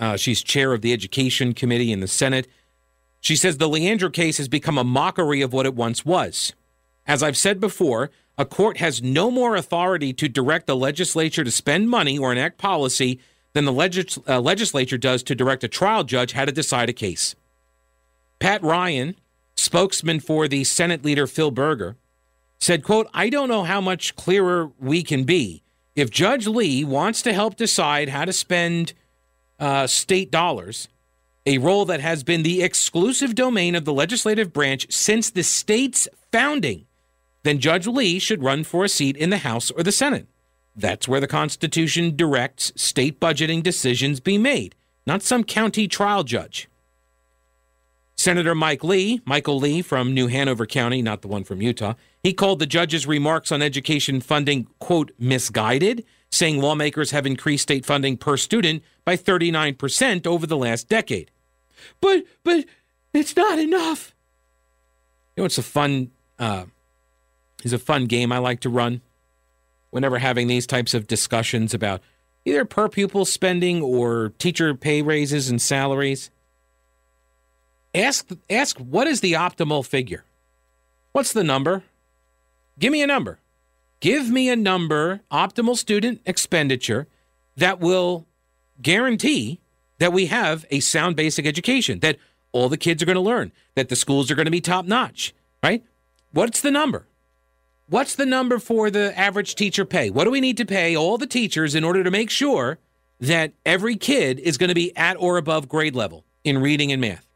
Uh, 0.01 0.17
she's 0.17 0.43
chair 0.43 0.73
of 0.73 0.83
the 0.83 0.93
Education 0.93 1.53
Committee 1.53 1.93
in 1.93 2.01
the 2.01 2.09
Senate. 2.09 2.49
She 3.21 3.37
says 3.37 3.59
the 3.59 3.69
Leandro 3.69 4.11
case 4.11 4.39
has 4.39 4.49
become 4.49 4.79
a 4.79 4.83
mockery 4.83 5.41
of 5.41 5.53
what 5.53 5.65
it 5.65 5.77
once 5.77 6.05
was. 6.05 6.55
As 7.07 7.23
I've 7.23 7.37
said 7.37 7.61
before, 7.61 8.11
a 8.37 8.45
court 8.45 8.79
has 8.79 9.01
no 9.01 9.31
more 9.31 9.55
authority 9.55 10.13
to 10.13 10.29
direct 10.29 10.67
the 10.67 10.75
legislature 10.75 11.45
to 11.45 11.53
spend 11.53 11.89
money 11.89 12.19
or 12.19 12.33
enact 12.33 12.59
policy 12.59 13.21
than 13.53 13.65
the 13.65 13.73
legis- 13.73 14.19
uh, 14.27 14.41
legislature 14.41 14.99
does 14.99 15.23
to 15.23 15.37
direct 15.37 15.63
a 15.63 15.69
trial 15.69 16.03
judge 16.03 16.33
how 16.33 16.45
to 16.45 16.51
decide 16.51 16.89
a 16.89 16.93
case. 16.93 17.37
Pat 18.39 18.63
Ryan, 18.63 19.17
spokesman 19.57 20.21
for 20.21 20.49
the 20.49 20.65
Senate 20.65 21.05
leader 21.05 21.27
Phil 21.27 21.51
Berger, 21.51 21.97
said, 22.61 22.83
quote, 22.83 23.09
I 23.13 23.29
don't 23.29 23.49
know 23.49 23.65
how 23.65 23.81
much 23.81 24.17
clearer 24.17 24.71
we 24.79 25.03
can 25.03 25.25
be. 25.25 25.63
If 25.95 26.11
Judge 26.11 26.47
Lee 26.47 26.85
wants 26.85 27.23
to 27.23 27.33
help 27.33 27.57
decide 27.57 28.09
how 28.09 28.25
to 28.25 28.33
spend 28.33 28.95
uh, 29.61 29.87
state 29.87 30.31
dollars, 30.31 30.89
a 31.47 31.59
role 31.59 31.85
that 31.85 32.01
has 32.01 32.25
been 32.25 32.43
the 32.43 32.63
exclusive 32.63 33.35
domain 33.35 33.75
of 33.75 33.85
the 33.85 33.93
legislative 33.93 34.53
branch 34.53 34.87
since 34.91 35.31
the 35.31 35.45
state's 35.45 36.09
founding, 36.33 36.87
then 37.43 37.59
Judge 37.61 37.87
Lee 37.87 38.19
should 38.19 38.43
run 38.43 38.65
for 38.65 38.85
a 38.85 38.89
seat 38.89 39.17
in 39.17 39.31
the 39.31 39.39
House 39.39 39.71
or 39.71 39.83
the 39.83 39.93
Senate. 39.93 40.27
That's 40.75 41.07
where 41.07 41.21
the 41.21 41.29
Constitution 41.29 42.17
directs 42.17 42.73
state 42.75 43.21
budgeting 43.21 43.63
decisions 43.63 44.19
be 44.19 44.39
made, 44.39 44.75
not 45.07 45.23
some 45.23 45.45
county 45.45 45.87
trial 45.87 46.25
judge. 46.25 46.69
Senator 48.25 48.55
Mike 48.55 48.83
Lee, 48.83 49.21
Michael 49.27 49.59
Lee 49.59 49.83
from 49.83 50.15
New 50.15 50.29
Hanover 50.29 50.65
County, 50.65 51.03
not 51.03 51.21
the 51.21 51.29
one 51.29 51.45
from 51.45 51.61
Utah, 51.61 51.93
he 52.23 52.33
called 52.33 52.59
the 52.59 52.65
judge's 52.65 53.07
remarks 53.07 53.53
on 53.53 53.61
education 53.61 54.23
funding, 54.23 54.67
quote, 54.79 55.11
misguided, 55.19 56.07
saying 56.31 56.59
lawmakers 56.59 57.11
have 57.11 57.27
increased 57.27 57.65
state 57.65 57.85
funding 57.85 58.17
per 58.17 58.39
student 58.39 58.83
by 59.05 59.15
39% 59.15 60.27
over 60.27 60.47
the 60.47 60.57
last 60.57 60.89
decade. 60.89 61.31
But, 62.01 62.25
but 62.45 62.65
it's 63.13 63.37
not 63.37 63.59
enough. 63.59 64.15
You 65.37 65.43
know, 65.43 65.45
it's 65.45 65.59
a 65.59 65.63
fun, 65.63 66.11
uh, 66.39 66.65
it's 67.63 67.75
a 67.75 67.79
fun 67.79 68.07
game 68.07 68.33
I 68.33 68.39
like 68.39 68.61
to 68.61 68.71
run 68.71 69.03
whenever 69.91 70.17
having 70.17 70.47
these 70.47 70.67
types 70.67 70.95
of 70.95 71.07
discussions 71.07 71.75
about 71.75 72.01
either 72.47 72.65
per 72.65 72.89
pupil 72.89 73.27
spending 73.27 73.83
or 73.83 74.33
teacher 74.39 74.75
pay 74.75 75.03
raises 75.03 75.51
and 75.51 75.61
salaries. 75.61 76.31
Ask 77.95 78.29
ask 78.51 78.77
what 78.79 79.07
is 79.07 79.21
the 79.21 79.35
optimal 79.35 79.87
figure? 79.87 80.25
What's 81.13 81.33
the 81.33 81.45
number? 81.45 81.85
Give 82.79 82.91
me 82.91 83.03
a 83.03 83.07
number. 83.07 83.39
Give 84.01 84.29
me 84.29 84.51
a 84.51 84.57
number, 84.57 85.21
optimal 85.31 85.77
student 85.77 86.21
expenditure 86.27 87.07
that 87.57 87.81
will 87.81 88.27
guarantee 88.83 89.61
that 89.99 90.13
we 90.13 90.27
have 90.27 90.67
a 90.71 90.81
sound 90.81 91.17
basic 91.17 91.47
education, 91.47 92.01
that 92.01 92.19
all 92.53 92.69
the 92.69 92.77
kids 92.77 93.03
are 93.03 93.07
going 93.07 93.15
to 93.15 93.21
learn, 93.21 93.53
that 93.77 93.89
the 93.89 93.97
schools 93.97 94.31
are 94.31 94.35
going 94.35 94.45
to 94.45 94.51
be 94.51 94.61
top 94.61 94.85
notch, 94.85 95.33
right? 95.63 95.85
What's 96.33 96.61
the 96.61 96.73
number? 96.73 97.07
What's 97.89 98.17
the 98.17 98.27
number 98.27 98.59
for 98.59 98.91
the 98.91 99.17
average 99.19 99.55
teacher 99.55 99.85
pay? 99.85 100.11
What 100.11 100.25
do 100.25 100.31
we 100.31 100.41
need 100.41 100.57
to 100.57 100.67
pay 100.67 100.97
all 100.97 101.17
the 101.17 101.27
teachers 101.27 101.75
in 101.75 101.85
order 101.85 102.03
to 102.03 102.11
make 102.11 102.31
sure 102.31 102.79
that 103.21 103.53
every 103.65 103.97
kid 103.97 104.41
is 104.41 104.59
going 104.59 104.69
to 104.69 104.75
be 104.75 104.95
at 104.97 105.17
or 105.19 105.37
above 105.37 105.69
grade 105.69 105.95
level 105.95 106.25
in 106.43 106.59
reading 106.59 106.91
and 106.93 107.01
math? 107.01 107.27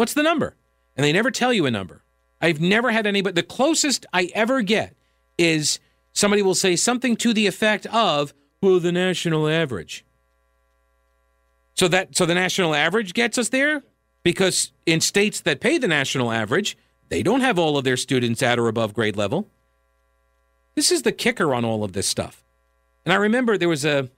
What's 0.00 0.14
the 0.14 0.22
number? 0.22 0.56
And 0.96 1.04
they 1.04 1.12
never 1.12 1.30
tell 1.30 1.52
you 1.52 1.66
a 1.66 1.70
number. 1.70 2.02
I've 2.40 2.58
never 2.58 2.90
had 2.90 3.06
any, 3.06 3.20
but 3.20 3.34
the 3.34 3.42
closest 3.42 4.06
I 4.14 4.30
ever 4.34 4.62
get 4.62 4.96
is 5.36 5.78
somebody 6.14 6.40
will 6.40 6.54
say 6.54 6.74
something 6.74 7.16
to 7.16 7.34
the 7.34 7.46
effect 7.46 7.84
of, 7.84 8.32
well, 8.62 8.80
the 8.80 8.92
national 8.92 9.46
average. 9.46 10.06
So 11.74 11.86
that 11.88 12.16
so 12.16 12.24
the 12.24 12.34
national 12.34 12.74
average 12.74 13.12
gets 13.12 13.36
us 13.36 13.50
there 13.50 13.82
because 14.22 14.72
in 14.86 15.02
states 15.02 15.42
that 15.42 15.60
pay 15.60 15.76
the 15.76 15.86
national 15.86 16.32
average, 16.32 16.78
they 17.10 17.22
don't 17.22 17.42
have 17.42 17.58
all 17.58 17.76
of 17.76 17.84
their 17.84 17.98
students 17.98 18.42
at 18.42 18.58
or 18.58 18.68
above 18.68 18.94
grade 18.94 19.16
level. 19.16 19.50
This 20.76 20.90
is 20.90 21.02
the 21.02 21.12
kicker 21.12 21.52
on 21.52 21.62
all 21.62 21.84
of 21.84 21.92
this 21.92 22.06
stuff. 22.06 22.42
And 23.04 23.12
I 23.12 23.16
remember 23.16 23.58
there 23.58 23.68
was 23.68 23.84
a 23.84 24.08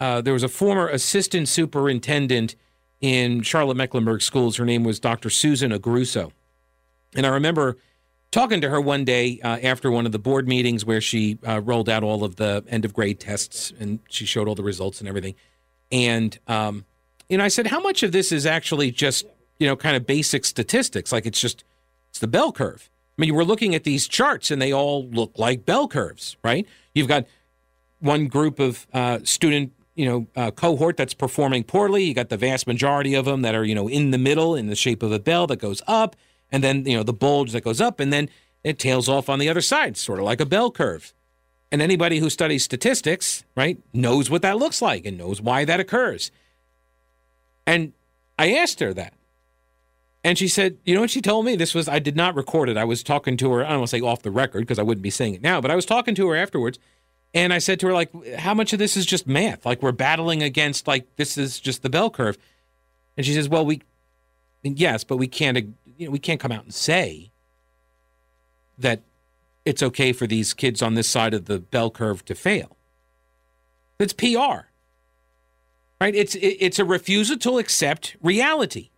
uh, 0.00 0.22
there 0.22 0.34
was 0.34 0.42
a 0.42 0.48
former 0.48 0.88
assistant 0.88 1.46
superintendent 1.46 2.56
in 3.00 3.42
Charlotte 3.42 3.76
Mecklenburg 3.76 4.22
schools. 4.22 4.56
Her 4.56 4.64
name 4.64 4.84
was 4.84 5.00
Dr. 5.00 5.30
Susan 5.30 5.72
Agruso. 5.72 6.32
And 7.14 7.26
I 7.26 7.30
remember 7.30 7.76
talking 8.30 8.60
to 8.60 8.68
her 8.68 8.80
one 8.80 9.04
day 9.04 9.40
uh, 9.42 9.58
after 9.62 9.90
one 9.90 10.06
of 10.06 10.12
the 10.12 10.18
board 10.18 10.46
meetings 10.46 10.84
where 10.84 11.00
she 11.00 11.38
uh, 11.46 11.60
rolled 11.60 11.88
out 11.88 12.02
all 12.02 12.22
of 12.22 12.36
the 12.36 12.64
end 12.68 12.84
of 12.84 12.94
grade 12.94 13.18
tests 13.18 13.72
and 13.78 14.00
she 14.08 14.24
showed 14.24 14.48
all 14.48 14.54
the 14.54 14.62
results 14.62 15.00
and 15.00 15.08
everything. 15.08 15.34
And, 15.90 16.38
um, 16.46 16.84
you 17.28 17.38
know, 17.38 17.44
I 17.44 17.48
said, 17.48 17.66
how 17.66 17.80
much 17.80 18.02
of 18.02 18.12
this 18.12 18.30
is 18.30 18.46
actually 18.46 18.90
just, 18.90 19.24
you 19.58 19.66
know, 19.66 19.76
kind 19.76 19.96
of 19.96 20.06
basic 20.06 20.44
statistics? 20.44 21.10
Like 21.10 21.26
it's 21.26 21.40
just, 21.40 21.64
it's 22.10 22.20
the 22.20 22.28
bell 22.28 22.52
curve. 22.52 22.90
I 23.18 23.20
mean, 23.20 23.34
we're 23.34 23.44
looking 23.44 23.74
at 23.74 23.84
these 23.84 24.08
charts 24.08 24.50
and 24.50 24.62
they 24.62 24.72
all 24.72 25.06
look 25.08 25.32
like 25.36 25.66
bell 25.66 25.88
curves, 25.88 26.36
right? 26.42 26.66
You've 26.94 27.08
got 27.08 27.26
one 27.98 28.28
group 28.28 28.58
of 28.58 28.86
uh, 28.92 29.18
student, 29.24 29.72
you 30.00 30.06
know, 30.06 30.26
uh, 30.34 30.50
cohort 30.50 30.96
that's 30.96 31.12
performing 31.12 31.62
poorly. 31.62 32.04
You 32.04 32.14
got 32.14 32.30
the 32.30 32.38
vast 32.38 32.66
majority 32.66 33.12
of 33.12 33.26
them 33.26 33.42
that 33.42 33.54
are, 33.54 33.64
you 33.64 33.74
know, 33.74 33.86
in 33.86 34.12
the 34.12 34.18
middle 34.18 34.54
in 34.54 34.66
the 34.66 34.74
shape 34.74 35.02
of 35.02 35.12
a 35.12 35.18
bell 35.18 35.46
that 35.48 35.58
goes 35.58 35.82
up 35.86 36.16
and 36.50 36.64
then 36.64 36.86
you 36.86 36.96
know 36.96 37.02
the 37.02 37.12
bulge 37.12 37.52
that 37.52 37.62
goes 37.62 37.82
up 37.82 38.00
and 38.00 38.10
then 38.10 38.30
it 38.64 38.78
tails 38.78 39.10
off 39.10 39.28
on 39.28 39.38
the 39.38 39.48
other 39.48 39.60
side 39.60 39.98
sort 39.98 40.18
of 40.18 40.24
like 40.24 40.40
a 40.40 40.46
bell 40.46 40.70
curve. 40.70 41.12
And 41.70 41.82
anybody 41.82 42.18
who 42.18 42.30
studies 42.30 42.64
statistics 42.64 43.44
right 43.54 43.78
knows 43.92 44.30
what 44.30 44.40
that 44.40 44.56
looks 44.56 44.80
like 44.80 45.04
and 45.04 45.18
knows 45.18 45.42
why 45.42 45.66
that 45.66 45.80
occurs. 45.80 46.30
And 47.66 47.92
i 48.38 48.52
asked 48.52 48.80
her 48.80 48.94
that. 48.94 49.12
And 50.24 50.38
she 50.38 50.48
said 50.48 50.78
you 50.84 50.94
know 50.94 51.02
what 51.02 51.10
she 51.10 51.20
told 51.20 51.44
me? 51.44 51.56
This 51.56 51.74
was 51.74 51.88
i 51.88 51.98
did 51.98 52.16
not 52.16 52.34
record 52.34 52.70
it. 52.70 52.78
I 52.78 52.84
was 52.84 53.02
talking 53.02 53.36
to 53.36 53.52
her 53.52 53.66
i 53.66 53.68
don't 53.68 53.80
want 53.80 53.90
to 53.90 53.96
say 53.98 54.00
off 54.00 54.22
the 54.22 54.30
record 54.30 54.60
because 54.60 54.78
i 54.78 54.82
wouldn't 54.82 55.02
be 55.02 55.10
saying 55.10 55.34
it 55.34 55.42
now 55.42 55.60
but 55.60 55.70
i 55.70 55.76
was 55.76 55.84
talking 55.84 56.14
to 56.14 56.28
her 56.30 56.36
afterwards 56.36 56.78
and 57.34 57.52
i 57.52 57.58
said 57.58 57.80
to 57.80 57.86
her 57.86 57.92
like 57.92 58.10
how 58.36 58.54
much 58.54 58.72
of 58.72 58.78
this 58.78 58.96
is 58.96 59.06
just 59.06 59.26
math 59.26 59.64
like 59.64 59.82
we're 59.82 59.92
battling 59.92 60.42
against 60.42 60.86
like 60.86 61.06
this 61.16 61.36
is 61.38 61.60
just 61.60 61.82
the 61.82 61.90
bell 61.90 62.10
curve 62.10 62.36
and 63.16 63.26
she 63.26 63.34
says 63.34 63.48
well 63.48 63.64
we 63.64 63.82
yes 64.62 65.04
but 65.04 65.16
we 65.16 65.26
can't 65.26 65.56
you 65.96 66.06
know, 66.06 66.10
we 66.10 66.18
can't 66.18 66.40
come 66.40 66.52
out 66.52 66.64
and 66.64 66.74
say 66.74 67.30
that 68.78 69.02
it's 69.64 69.82
okay 69.82 70.12
for 70.12 70.26
these 70.26 70.54
kids 70.54 70.82
on 70.82 70.94
this 70.94 71.08
side 71.08 71.34
of 71.34 71.44
the 71.44 71.58
bell 71.58 71.90
curve 71.90 72.24
to 72.24 72.34
fail. 72.34 72.76
It's 73.98 74.14
PR. 74.14 74.66
Right? 76.00 76.14
It's 76.14 76.34
it's 76.40 76.78
a 76.78 76.84
refusal 76.84 77.36
to 77.38 77.58
accept 77.58 78.16
reality. 78.22 78.90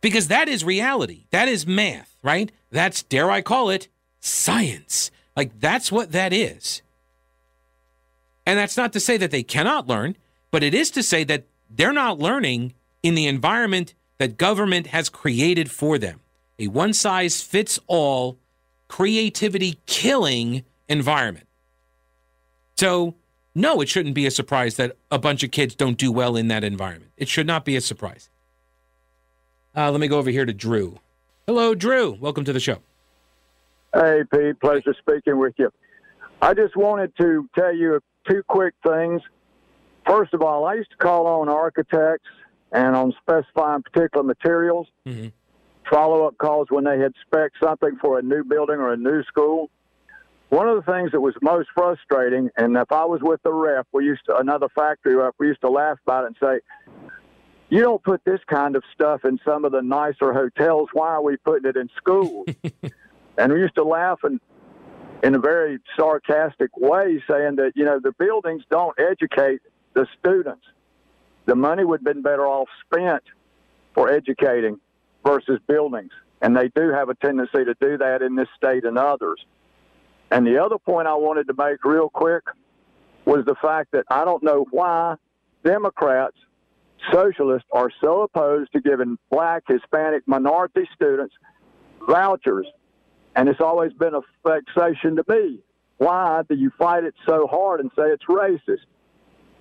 Because 0.00 0.28
that 0.28 0.48
is 0.48 0.64
reality. 0.64 1.26
That 1.30 1.48
is 1.48 1.66
math, 1.66 2.16
right? 2.22 2.50
That's 2.70 3.02
dare 3.02 3.30
I 3.30 3.40
call 3.40 3.70
it 3.70 3.88
science. 4.20 5.12
Like 5.36 5.60
that's 5.60 5.92
what 5.92 6.10
that 6.12 6.32
is. 6.32 6.82
And 8.48 8.58
that's 8.58 8.78
not 8.78 8.94
to 8.94 9.00
say 9.00 9.18
that 9.18 9.30
they 9.30 9.42
cannot 9.42 9.88
learn, 9.88 10.16
but 10.50 10.62
it 10.62 10.72
is 10.72 10.90
to 10.92 11.02
say 11.02 11.22
that 11.24 11.44
they're 11.68 11.92
not 11.92 12.18
learning 12.18 12.72
in 13.02 13.14
the 13.14 13.26
environment 13.26 13.92
that 14.16 14.38
government 14.38 14.86
has 14.86 15.10
created 15.10 15.70
for 15.70 15.98
them 15.98 16.20
a 16.58 16.68
one 16.68 16.94
size 16.94 17.42
fits 17.42 17.78
all, 17.86 18.38
creativity 18.88 19.78
killing 19.84 20.64
environment. 20.88 21.46
So, 22.78 23.16
no, 23.54 23.82
it 23.82 23.88
shouldn't 23.90 24.14
be 24.14 24.24
a 24.24 24.30
surprise 24.30 24.76
that 24.76 24.96
a 25.10 25.18
bunch 25.18 25.42
of 25.42 25.50
kids 25.50 25.74
don't 25.74 25.98
do 25.98 26.10
well 26.10 26.34
in 26.34 26.48
that 26.48 26.64
environment. 26.64 27.12
It 27.18 27.28
should 27.28 27.46
not 27.46 27.66
be 27.66 27.76
a 27.76 27.82
surprise. 27.82 28.30
Uh, 29.76 29.90
let 29.90 30.00
me 30.00 30.08
go 30.08 30.16
over 30.16 30.30
here 30.30 30.46
to 30.46 30.54
Drew. 30.54 30.98
Hello, 31.46 31.74
Drew. 31.74 32.12
Welcome 32.18 32.46
to 32.46 32.54
the 32.54 32.60
show. 32.60 32.78
Hey, 33.92 34.22
Pete. 34.32 34.58
Pleasure 34.58 34.94
speaking 34.98 35.36
with 35.36 35.52
you. 35.58 35.70
I 36.40 36.54
just 36.54 36.76
wanted 36.76 37.12
to 37.18 37.46
tell 37.54 37.74
you 37.74 38.00
two 38.28 38.42
quick 38.46 38.74
things. 38.86 39.22
First 40.06 40.34
of 40.34 40.42
all, 40.42 40.64
I 40.64 40.74
used 40.74 40.90
to 40.90 40.96
call 40.96 41.26
on 41.26 41.48
architects 41.48 42.28
and 42.72 42.94
on 42.94 43.14
specifying 43.20 43.82
particular 43.82 44.24
materials. 44.24 44.86
Mm-hmm. 45.06 45.28
Follow 45.90 46.26
up 46.26 46.36
calls 46.38 46.68
when 46.70 46.84
they 46.84 46.98
had 46.98 47.12
spec 47.26 47.52
something 47.62 47.96
for 48.00 48.18
a 48.18 48.22
new 48.22 48.44
building 48.44 48.76
or 48.76 48.92
a 48.92 48.96
new 48.96 49.22
school. 49.24 49.70
One 50.50 50.68
of 50.68 50.82
the 50.82 50.92
things 50.92 51.12
that 51.12 51.20
was 51.20 51.34
most 51.42 51.68
frustrating, 51.74 52.50
and 52.56 52.76
if 52.76 52.90
I 52.90 53.04
was 53.04 53.20
with 53.22 53.42
the 53.42 53.52
rep, 53.52 53.86
we 53.92 54.04
used 54.04 54.24
to 54.26 54.36
another 54.36 54.68
factory 54.74 55.14
rep, 55.14 55.34
we 55.38 55.48
used 55.48 55.60
to 55.60 55.70
laugh 55.70 55.98
about 56.06 56.24
it 56.24 56.26
and 56.28 56.36
say, 56.40 56.60
"You 57.68 57.82
don't 57.82 58.02
put 58.02 58.24
this 58.24 58.40
kind 58.46 58.74
of 58.74 58.82
stuff 58.94 59.24
in 59.26 59.38
some 59.44 59.66
of 59.66 59.72
the 59.72 59.82
nicer 59.82 60.32
hotels. 60.32 60.88
Why 60.92 61.08
are 61.08 61.22
we 61.22 61.36
putting 61.36 61.68
it 61.68 61.76
in 61.76 61.90
schools?" 61.96 62.46
and 63.38 63.52
we 63.52 63.60
used 63.60 63.74
to 63.74 63.84
laugh 63.84 64.20
and 64.24 64.40
in 65.22 65.34
a 65.34 65.38
very 65.38 65.78
sarcastic 65.96 66.76
way, 66.76 67.22
saying 67.28 67.56
that 67.56 67.72
you 67.74 67.84
know 67.84 67.98
the 68.02 68.12
buildings 68.12 68.62
don't 68.70 68.98
educate 68.98 69.60
the 69.94 70.06
students 70.18 70.64
the 71.48 71.54
money 71.56 71.82
would 71.82 72.00
have 72.00 72.14
been 72.14 72.22
better 72.22 72.46
off 72.46 72.68
spent 72.84 73.22
for 73.94 74.12
educating 74.12 74.78
versus 75.24 75.58
buildings. 75.66 76.10
And 76.42 76.54
they 76.54 76.68
do 76.68 76.90
have 76.90 77.08
a 77.08 77.14
tendency 77.14 77.64
to 77.64 77.74
do 77.80 77.96
that 77.96 78.20
in 78.20 78.36
this 78.36 78.48
state 78.54 78.84
and 78.84 78.98
others. 78.98 79.40
And 80.30 80.46
the 80.46 80.62
other 80.62 80.76
point 80.76 81.08
I 81.08 81.14
wanted 81.14 81.48
to 81.48 81.54
make 81.54 81.82
real 81.84 82.10
quick 82.10 82.42
was 83.24 83.46
the 83.46 83.54
fact 83.62 83.92
that 83.92 84.04
I 84.10 84.26
don't 84.26 84.42
know 84.42 84.66
why 84.70 85.16
Democrats, 85.64 86.36
socialists, 87.10 87.68
are 87.72 87.90
so 87.98 88.22
opposed 88.22 88.70
to 88.72 88.80
giving 88.82 89.16
black, 89.30 89.62
Hispanic, 89.66 90.28
minority 90.28 90.86
students 90.94 91.34
vouchers. 92.06 92.66
And 93.38 93.48
it's 93.48 93.60
always 93.60 93.92
been 93.92 94.14
a 94.16 94.20
vexation 94.44 95.14
to 95.14 95.24
me. 95.28 95.60
Why 95.98 96.42
do 96.48 96.56
you 96.56 96.72
fight 96.76 97.04
it 97.04 97.14
so 97.24 97.46
hard 97.46 97.78
and 97.78 97.88
say 97.94 98.02
it's 98.08 98.24
racist? 98.24 98.80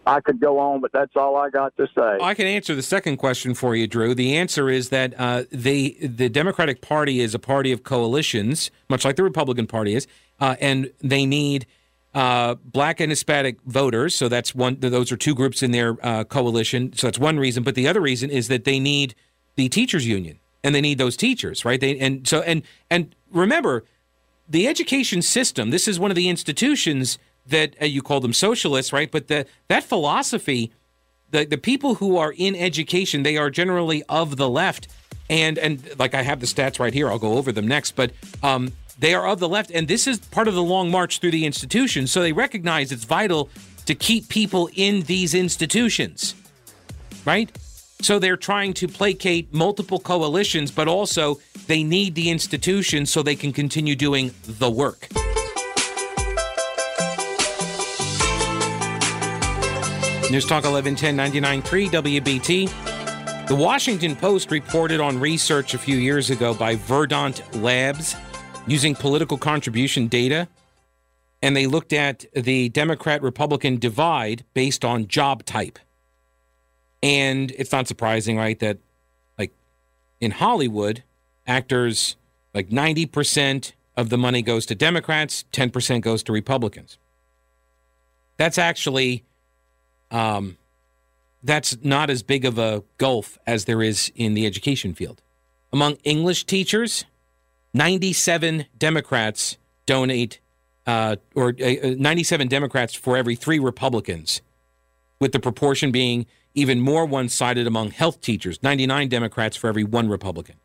I 0.07 0.19
could 0.19 0.39
go 0.39 0.57
on, 0.57 0.81
but 0.81 0.91
that's 0.91 1.15
all 1.15 1.35
I 1.35 1.51
got 1.51 1.77
to 1.77 1.85
say. 1.95 2.17
I 2.19 2.33
can 2.33 2.47
answer 2.47 2.73
the 2.73 2.81
second 2.81 3.17
question 3.17 3.53
for 3.53 3.75
you, 3.75 3.85
Drew. 3.85 4.15
The 4.15 4.35
answer 4.35 4.67
is 4.71 4.89
that 4.89 5.13
uh, 5.19 5.43
they, 5.51 5.91
the 6.01 6.27
Democratic 6.27 6.81
Party 6.81 7.19
is 7.19 7.35
a 7.35 7.39
party 7.39 7.71
of 7.71 7.83
coalitions, 7.83 8.71
much 8.89 9.05
like 9.05 9.15
the 9.15 9.23
Republican 9.23 9.67
Party 9.67 9.93
is, 9.93 10.07
uh, 10.39 10.55
and 10.59 10.91
they 10.99 11.27
need 11.27 11.67
uh, 12.15 12.55
black 12.55 12.99
and 12.99 13.11
Hispanic 13.11 13.61
voters. 13.61 14.15
So 14.15 14.27
that's 14.27 14.55
one. 14.55 14.79
Those 14.79 15.11
are 15.11 15.17
two 15.17 15.35
groups 15.35 15.61
in 15.61 15.69
their 15.69 16.03
uh, 16.03 16.23
coalition. 16.23 16.93
So 16.93 17.05
that's 17.05 17.19
one 17.19 17.37
reason. 17.37 17.61
But 17.61 17.75
the 17.75 17.87
other 17.87 18.01
reason 18.01 18.31
is 18.31 18.47
that 18.47 18.63
they 18.63 18.79
need 18.79 19.13
the 19.55 19.69
teachers 19.69 20.07
union, 20.07 20.39
and 20.63 20.73
they 20.73 20.81
need 20.81 20.97
those 20.97 21.15
teachers, 21.15 21.63
right? 21.63 21.79
They 21.79 21.99
and 21.99 22.27
so 22.27 22.41
and 22.41 22.63
and 22.89 23.13
remember, 23.31 23.85
the 24.47 24.67
education 24.67 25.21
system. 25.21 25.69
This 25.69 25.87
is 25.87 25.99
one 25.99 26.11
of 26.11 26.15
the 26.15 26.29
institutions 26.29 27.17
that 27.45 27.75
uh, 27.81 27.85
you 27.85 28.01
call 28.01 28.19
them 28.19 28.33
socialists, 28.33 28.93
right? 28.93 29.11
But 29.11 29.27
the 29.27 29.45
that 29.67 29.83
philosophy, 29.83 30.71
the 31.31 31.45
the 31.45 31.57
people 31.57 31.95
who 31.95 32.17
are 32.17 32.33
in 32.35 32.55
education, 32.55 33.23
they 33.23 33.37
are 33.37 33.49
generally 33.49 34.03
of 34.03 34.37
the 34.37 34.49
left, 34.49 34.87
and 35.29 35.57
and 35.57 35.97
like 35.99 36.13
I 36.13 36.21
have 36.23 36.39
the 36.39 36.45
stats 36.45 36.79
right 36.79 36.93
here. 36.93 37.09
I'll 37.09 37.19
go 37.19 37.33
over 37.33 37.51
them 37.51 37.67
next, 37.67 37.95
but 37.95 38.11
um, 38.43 38.71
they 38.99 39.13
are 39.13 39.27
of 39.27 39.39
the 39.39 39.49
left, 39.49 39.71
and 39.71 39.87
this 39.87 40.07
is 40.07 40.19
part 40.19 40.47
of 40.47 40.55
the 40.55 40.63
long 40.63 40.89
march 40.89 41.19
through 41.19 41.31
the 41.31 41.45
institution. 41.45 42.07
So 42.07 42.21
they 42.21 42.33
recognize 42.33 42.91
it's 42.91 43.05
vital 43.05 43.49
to 43.85 43.95
keep 43.95 44.27
people 44.27 44.69
in 44.75 45.03
these 45.03 45.33
institutions, 45.33 46.35
right? 47.25 47.49
So 48.01 48.19
they're 48.19 48.37
trying 48.37 48.73
to 48.75 48.87
placate 48.87 49.53
multiple 49.53 49.99
coalitions, 49.99 50.71
but 50.71 50.87
also 50.87 51.39
they 51.65 51.83
need 51.83 52.15
the 52.15 52.29
institution 52.29 53.05
so 53.05 53.23
they 53.23 53.35
can 53.35 53.51
continue 53.51 53.95
doing 53.95 54.33
the 54.43 54.69
work. 54.69 55.09
News 60.29 60.45
Talk 60.45 60.65
1110 60.65 61.15
99.3 61.63 61.89
WBT. 61.89 63.47
The 63.47 63.55
Washington 63.55 64.15
Post 64.15 64.51
reported 64.51 64.99
on 64.99 65.19
research 65.21 65.73
a 65.73 65.77
few 65.77 65.95
years 65.95 66.29
ago 66.29 66.53
by 66.53 66.75
Verdant 66.75 67.41
Labs 67.55 68.13
using 68.67 68.93
political 68.93 69.37
contribution 69.37 70.07
data, 70.07 70.49
and 71.41 71.55
they 71.55 71.65
looked 71.65 71.93
at 71.93 72.25
the 72.33 72.67
Democrat 72.69 73.21
Republican 73.21 73.79
divide 73.79 74.43
based 74.53 74.83
on 74.83 75.07
job 75.07 75.45
type. 75.45 75.79
And 77.01 77.51
it's 77.51 77.71
not 77.71 77.87
surprising, 77.87 78.37
right, 78.37 78.57
that 78.59 78.77
like 79.37 79.51
in 80.19 80.31
Hollywood, 80.31 81.03
actors 81.45 82.15
like 82.53 82.69
90% 82.69 83.73
of 83.95 84.09
the 84.09 84.17
money 84.17 84.41
goes 84.41 84.65
to 84.67 84.75
Democrats, 84.75 85.45
10% 85.51 86.01
goes 86.01 86.23
to 86.23 86.31
Republicans. 86.31 86.97
That's 88.37 88.57
actually 88.57 89.25
um, 90.11 90.57
that's 91.43 91.77
not 91.83 92.09
as 92.09 92.23
big 92.23 92.45
of 92.45 92.57
a 92.57 92.83
gulf 92.97 93.37
as 93.45 93.65
there 93.65 93.81
is 93.81 94.11
in 94.15 94.33
the 94.33 94.45
education 94.45 94.93
field. 94.93 95.21
Among 95.71 95.95
English 96.03 96.45
teachers, 96.45 97.05
97 97.73 98.65
Democrats 98.77 99.57
donate, 99.85 100.39
uh, 100.85 101.17
or 101.35 101.53
uh, 101.61 101.95
97 101.97 102.47
Democrats 102.47 102.93
for 102.93 103.17
every 103.17 103.35
three 103.35 103.59
Republicans, 103.59 104.41
with 105.19 105.31
the 105.31 105.39
proportion 105.39 105.91
being 105.91 106.25
even 106.57 106.81
more 106.81 107.05
one 107.05 107.29
sided 107.29 107.67
among 107.67 107.91
health 107.91 108.19
teachers 108.19 108.61
99 108.63 109.07
Democrats 109.09 109.55
for 109.55 109.67
every 109.67 109.83
one 109.83 110.09
Republican. 110.09 110.55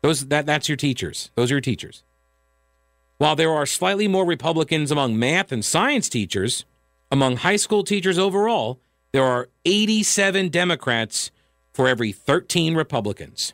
Those, 0.00 0.28
that, 0.28 0.46
that's 0.46 0.68
your 0.68 0.76
teachers. 0.76 1.30
Those 1.34 1.50
are 1.50 1.54
your 1.54 1.60
teachers. 1.60 2.02
While 3.18 3.36
there 3.36 3.52
are 3.52 3.66
slightly 3.66 4.08
more 4.08 4.24
Republicans 4.24 4.90
among 4.90 5.18
math 5.18 5.52
and 5.52 5.62
science 5.62 6.08
teachers, 6.08 6.64
among 7.10 7.38
high 7.38 7.56
school 7.56 7.84
teachers 7.84 8.18
overall, 8.18 8.80
there 9.12 9.24
are 9.24 9.50
87 9.66 10.48
Democrats 10.48 11.32
for 11.74 11.86
every 11.86 12.10
13 12.12 12.74
Republicans. 12.74 13.52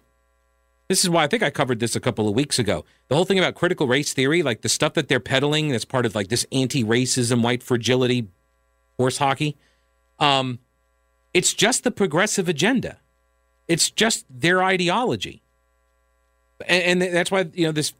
This 0.88 1.02
is 1.02 1.10
why 1.10 1.24
I 1.24 1.26
think 1.26 1.42
I 1.42 1.50
covered 1.50 1.80
this 1.80 1.96
a 1.96 2.00
couple 2.00 2.28
of 2.28 2.34
weeks 2.34 2.60
ago. 2.60 2.84
The 3.08 3.16
whole 3.16 3.24
thing 3.24 3.38
about 3.38 3.54
critical 3.54 3.88
race 3.88 4.12
theory, 4.12 4.42
like 4.42 4.60
the 4.60 4.68
stuff 4.68 4.94
that 4.94 5.08
they're 5.08 5.18
peddling 5.18 5.70
that's 5.70 5.84
part 5.84 6.06
of 6.06 6.14
like 6.14 6.28
this 6.28 6.46
anti-racism, 6.52 7.42
white 7.42 7.62
fragility, 7.62 8.28
horse 8.98 9.18
hockey. 9.18 9.56
Um, 10.20 10.60
it's 11.34 11.52
just 11.52 11.84
the 11.84 11.90
progressive 11.90 12.48
agenda. 12.48 12.98
It's 13.68 13.90
just 13.90 14.24
their 14.30 14.62
ideology, 14.62 15.42
and, 16.66 17.02
and 17.02 17.14
that's 17.14 17.30
why 17.30 17.46
you 17.52 17.66
know 17.66 17.72
this 17.72 17.92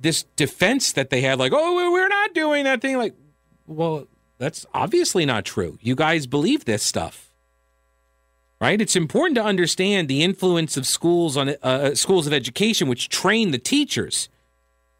this 0.00 0.24
defense 0.34 0.92
that 0.92 1.10
they 1.10 1.20
had, 1.20 1.38
like, 1.38 1.52
oh, 1.54 1.92
we're 1.92 2.08
not 2.08 2.34
doing 2.34 2.64
that 2.64 2.80
thing. 2.80 2.98
Like, 2.98 3.14
well, 3.68 4.08
that's 4.38 4.66
obviously 4.74 5.24
not 5.24 5.44
true. 5.44 5.78
You 5.80 5.94
guys 5.94 6.26
believe 6.26 6.64
this 6.64 6.82
stuff 6.82 7.32
right? 8.62 8.80
It's 8.80 8.94
important 8.94 9.34
to 9.34 9.42
understand 9.42 10.06
the 10.06 10.22
influence 10.22 10.76
of 10.76 10.86
schools 10.86 11.36
on 11.36 11.48
uh, 11.48 11.54
uh, 11.62 11.94
schools 11.96 12.28
of 12.28 12.32
education, 12.32 12.86
which 12.86 13.08
train 13.08 13.50
the 13.50 13.58
teachers, 13.58 14.28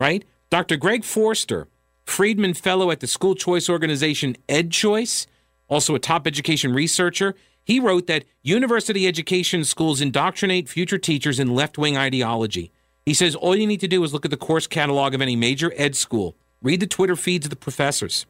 right? 0.01 0.25
Dr. 0.51 0.77
Greg 0.77 1.05
Forster, 1.05 1.69
Friedman 2.05 2.55
Fellow 2.55 2.91
at 2.91 2.99
the 2.99 3.07
school 3.07 3.37
choice 3.37 3.71
organization 3.71 4.37
EdChoice, 4.49 5.29
also 5.73 5.95
a 5.95 5.99
top 5.99 6.27
education 6.27 6.75
researcher, 6.75 7.35
he 7.65 7.81
wrote 7.81 8.07
that 8.07 8.25
university 8.43 9.07
education 9.07 9.65
schools 9.65 10.01
indoctrinate 10.03 10.69
future 10.69 10.99
teachers 10.99 11.41
in 11.41 11.55
left 11.55 11.79
wing 11.79 11.97
ideology. 11.97 12.71
He 13.07 13.15
says 13.15 13.35
all 13.35 13.57
you 13.57 13.67
need 13.67 13.81
to 13.81 13.89
do 13.89 14.05
is 14.05 14.13
look 14.13 14.27
at 14.27 14.31
the 14.31 14.37
course 14.37 14.67
catalog 14.67 15.15
of 15.15 15.23
any 15.23 15.35
major 15.35 15.73
ed 15.77 15.97
school, 15.97 16.37
read 16.61 16.81
the 16.81 16.87
Twitter 16.87 17.17
feeds 17.17 17.47
of 17.47 17.51
the 17.51 17.57
professors, 17.57 18.27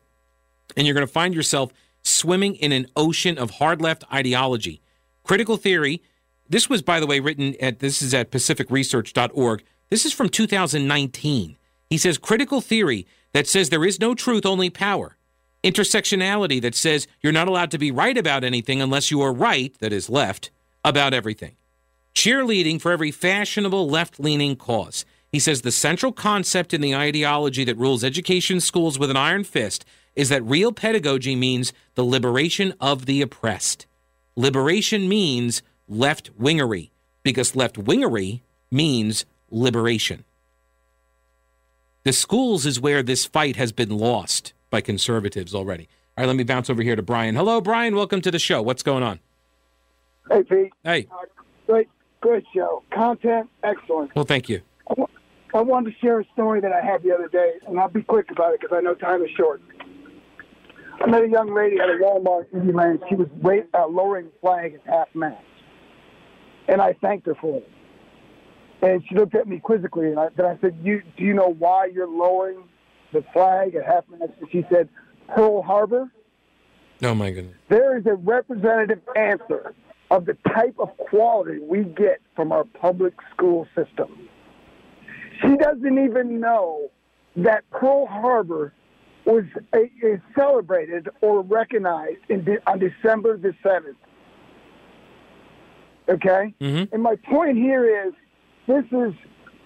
and 0.76 0.86
you're 0.86 0.94
going 0.94 1.06
to 1.06 1.12
find 1.12 1.34
yourself 1.34 1.72
swimming 2.02 2.54
in 2.56 2.70
an 2.70 2.86
ocean 2.96 3.36
of 3.38 3.52
hard 3.52 3.82
left 3.82 4.04
ideology. 4.12 4.80
Critical 5.24 5.56
theory. 5.56 6.02
This 6.48 6.68
was, 6.68 6.82
by 6.82 7.00
the 7.00 7.06
way, 7.06 7.18
written 7.20 7.56
at 7.60 7.80
this 7.80 8.02
is 8.02 8.14
at 8.14 8.30
pacificresearch.org. 8.30 9.64
This 9.90 10.04
is 10.04 10.12
from 10.12 10.28
2019. 10.28 11.56
He 11.90 11.98
says 11.98 12.18
critical 12.18 12.60
theory 12.60 13.06
that 13.32 13.46
says 13.46 13.68
there 13.68 13.84
is 13.84 14.00
no 14.00 14.14
truth, 14.14 14.46
only 14.46 14.70
power. 14.70 15.16
Intersectionality 15.64 16.60
that 16.60 16.74
says 16.74 17.06
you're 17.20 17.32
not 17.32 17.48
allowed 17.48 17.70
to 17.70 17.78
be 17.78 17.90
right 17.90 18.18
about 18.18 18.42
anything 18.42 18.82
unless 18.82 19.10
you 19.10 19.20
are 19.20 19.32
right, 19.32 19.76
that 19.78 19.92
is 19.92 20.10
left, 20.10 20.50
about 20.84 21.14
everything. 21.14 21.56
Cheerleading 22.14 22.80
for 22.80 22.92
every 22.92 23.10
fashionable 23.10 23.88
left 23.88 24.18
leaning 24.18 24.56
cause. 24.56 25.04
He 25.30 25.38
says 25.38 25.62
the 25.62 25.72
central 25.72 26.12
concept 26.12 26.74
in 26.74 26.80
the 26.80 26.94
ideology 26.94 27.64
that 27.64 27.78
rules 27.78 28.04
education 28.04 28.60
schools 28.60 28.98
with 28.98 29.10
an 29.10 29.16
iron 29.16 29.44
fist 29.44 29.84
is 30.14 30.28
that 30.28 30.44
real 30.44 30.72
pedagogy 30.72 31.34
means 31.36 31.72
the 31.94 32.04
liberation 32.04 32.74
of 32.80 33.06
the 33.06 33.22
oppressed. 33.22 33.86
Liberation 34.36 35.08
means 35.08 35.62
left 35.88 36.36
wingery 36.38 36.90
because 37.22 37.56
left 37.56 37.76
wingery 37.76 38.42
means 38.70 39.24
liberation. 39.50 40.24
The 42.04 42.12
schools 42.12 42.66
is 42.66 42.80
where 42.80 43.02
this 43.02 43.24
fight 43.24 43.56
has 43.56 43.70
been 43.72 43.96
lost 43.96 44.52
by 44.72 44.80
conservatives 44.80 45.54
already. 45.54 45.88
All 46.16 46.22
right, 46.22 46.26
let 46.26 46.34
me 46.34 46.42
bounce 46.42 46.68
over 46.68 46.82
here 46.82 46.96
to 46.96 47.02
Brian. 47.02 47.36
Hello, 47.36 47.60
Brian. 47.60 47.94
Welcome 47.94 48.20
to 48.22 48.30
the 48.32 48.40
show. 48.40 48.60
What's 48.60 48.82
going 48.82 49.04
on? 49.04 49.20
Hey, 50.28 50.42
Pete. 50.42 50.72
Hey. 50.82 51.06
Uh, 51.12 51.26
great, 51.66 51.88
great 52.20 52.44
show. 52.52 52.82
Content, 52.92 53.48
excellent. 53.62 54.10
Well, 54.16 54.24
thank 54.24 54.48
you. 54.48 54.62
I, 54.88 54.94
w- 54.94 55.08
I 55.54 55.60
wanted 55.60 55.92
to 55.92 55.98
share 56.00 56.20
a 56.20 56.24
story 56.32 56.60
that 56.60 56.72
I 56.72 56.80
had 56.80 57.02
the 57.02 57.12
other 57.14 57.28
day, 57.28 57.52
and 57.68 57.78
I'll 57.78 57.88
be 57.88 58.02
quick 58.02 58.30
about 58.32 58.54
it 58.54 58.60
because 58.60 58.74
I 58.76 58.80
know 58.80 58.94
time 58.94 59.22
is 59.22 59.30
short. 59.36 59.62
I 61.00 61.06
met 61.06 61.22
a 61.22 61.28
young 61.28 61.54
lady 61.54 61.78
at 61.78 61.88
a 61.88 61.98
Walmart 62.02 62.46
in 62.52 62.60
Indian 62.60 63.00
She 63.08 63.14
was 63.14 63.28
wait, 63.40 63.66
uh, 63.74 63.86
lowering 63.86 64.26
the 64.26 64.32
flag 64.40 64.74
at 64.74 64.80
half 64.90 65.08
mast, 65.14 65.42
and 66.68 66.80
I 66.80 66.94
thanked 66.94 67.26
her 67.26 67.34
for 67.34 67.58
it. 67.58 67.70
And 68.82 69.02
she 69.08 69.14
looked 69.16 69.34
at 69.34 69.46
me 69.46 69.58
quizzically, 69.58 70.08
and 70.08 70.18
I, 70.18 70.28
then 70.36 70.46
I 70.46 70.58
said, 70.60 70.78
"You 70.82 71.02
do 71.16 71.24
you 71.24 71.34
know 71.34 71.54
why 71.58 71.86
you're 71.86 72.08
lowering 72.08 72.64
the 73.12 73.24
flag 73.32 73.74
at 73.74 73.84
half 73.84 74.04
mast?" 74.08 74.32
And 74.40 74.50
she 74.50 74.64
said, 74.70 74.88
"Pearl 75.28 75.62
Harbor." 75.62 76.10
Oh 77.02 77.14
my 77.14 77.30
goodness. 77.30 77.56
There 77.68 77.96
is 77.96 78.06
a 78.06 78.14
representative 78.14 79.00
answer 79.16 79.74
of 80.10 80.26
the 80.26 80.36
type 80.54 80.74
of 80.78 80.96
quality 80.98 81.58
we 81.58 81.84
get 81.84 82.20
from 82.36 82.52
our 82.52 82.64
public 82.64 83.14
school 83.34 83.66
system. 83.74 84.28
She 85.40 85.56
doesn't 85.56 85.98
even 85.98 86.38
know 86.38 86.90
that 87.36 87.68
Pearl 87.70 88.06
Harbor 88.06 88.72
was 89.24 89.44
is 90.02 90.20
celebrated 90.36 91.08
or 91.20 91.42
recognized 91.42 92.18
in, 92.28 92.46
on 92.66 92.78
December 92.78 93.36
the 93.36 93.54
7th. 93.64 93.96
Okay? 96.08 96.54
Mm-hmm. 96.60 96.94
And 96.94 97.02
my 97.02 97.16
point 97.16 97.56
here 97.56 98.06
is 98.06 98.12
this 98.66 98.84
is 98.92 99.14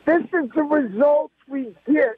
this 0.06 0.22
is 0.22 0.50
the 0.54 0.62
results 0.62 1.34
we 1.48 1.74
get 1.86 2.16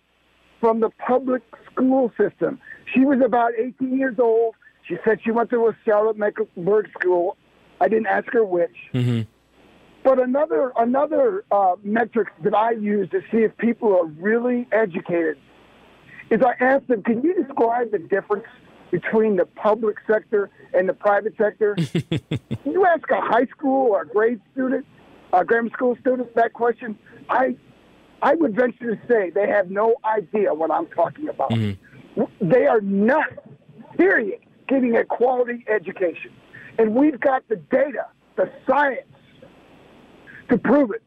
from 0.60 0.80
the 0.80 0.90
public 1.06 1.42
school 1.72 2.12
system. 2.18 2.58
She 2.92 3.04
was 3.04 3.20
about 3.24 3.52
18 3.58 3.96
years 3.96 4.16
old. 4.18 4.54
She 4.86 4.96
said 5.04 5.20
she 5.24 5.30
went 5.30 5.50
to 5.50 5.66
a 5.66 5.76
Charlotte 5.84 6.16
Mecklenburg 6.16 6.90
school. 6.98 7.36
I 7.80 7.88
didn't 7.88 8.06
ask 8.06 8.26
her 8.32 8.44
which. 8.44 8.76
Mm-hmm. 8.94 9.22
But 10.04 10.20
another 10.20 10.72
another 10.76 11.44
uh, 11.50 11.76
metric 11.82 12.28
that 12.42 12.54
I 12.54 12.70
use 12.70 13.10
to 13.10 13.20
see 13.30 13.38
if 13.38 13.56
people 13.58 13.94
are 13.94 14.06
really 14.06 14.66
educated 14.72 15.36
is 16.30 16.40
I 16.42 16.62
asked 16.62 16.88
them, 16.88 17.02
can 17.02 17.22
you 17.22 17.34
describe 17.34 17.90
the 17.90 17.98
difference 17.98 18.44
between 18.90 19.36
the 19.36 19.46
public 19.46 19.96
sector 20.06 20.50
and 20.72 20.88
the 20.88 20.94
private 20.94 21.34
sector? 21.36 21.76
you 22.64 22.86
ask 22.86 23.10
a 23.10 23.20
high 23.20 23.46
school 23.46 23.92
or 23.92 24.04
grade 24.04 24.40
student, 24.52 24.86
a 25.32 25.44
grammar 25.44 25.70
school 25.70 25.96
student 26.00 26.34
that 26.34 26.52
question? 26.52 26.98
I, 27.28 27.56
I 28.22 28.34
would 28.34 28.54
venture 28.54 28.96
to 28.96 29.00
say 29.06 29.30
they 29.30 29.46
have 29.48 29.70
no 29.70 29.96
idea 30.04 30.52
what 30.52 30.70
I'm 30.70 30.86
talking 30.86 31.28
about. 31.28 31.50
Mm-hmm. 31.50 32.24
They 32.40 32.66
are 32.66 32.80
not, 32.80 33.28
period, 33.96 34.40
getting 34.66 34.96
a 34.96 35.04
quality 35.04 35.64
education. 35.68 36.32
And 36.78 36.94
we've 36.94 37.20
got 37.20 37.46
the 37.48 37.56
data, 37.56 38.06
the 38.36 38.50
science 38.66 39.06
to 40.50 40.58
prove 40.58 40.90
it. 40.90 41.02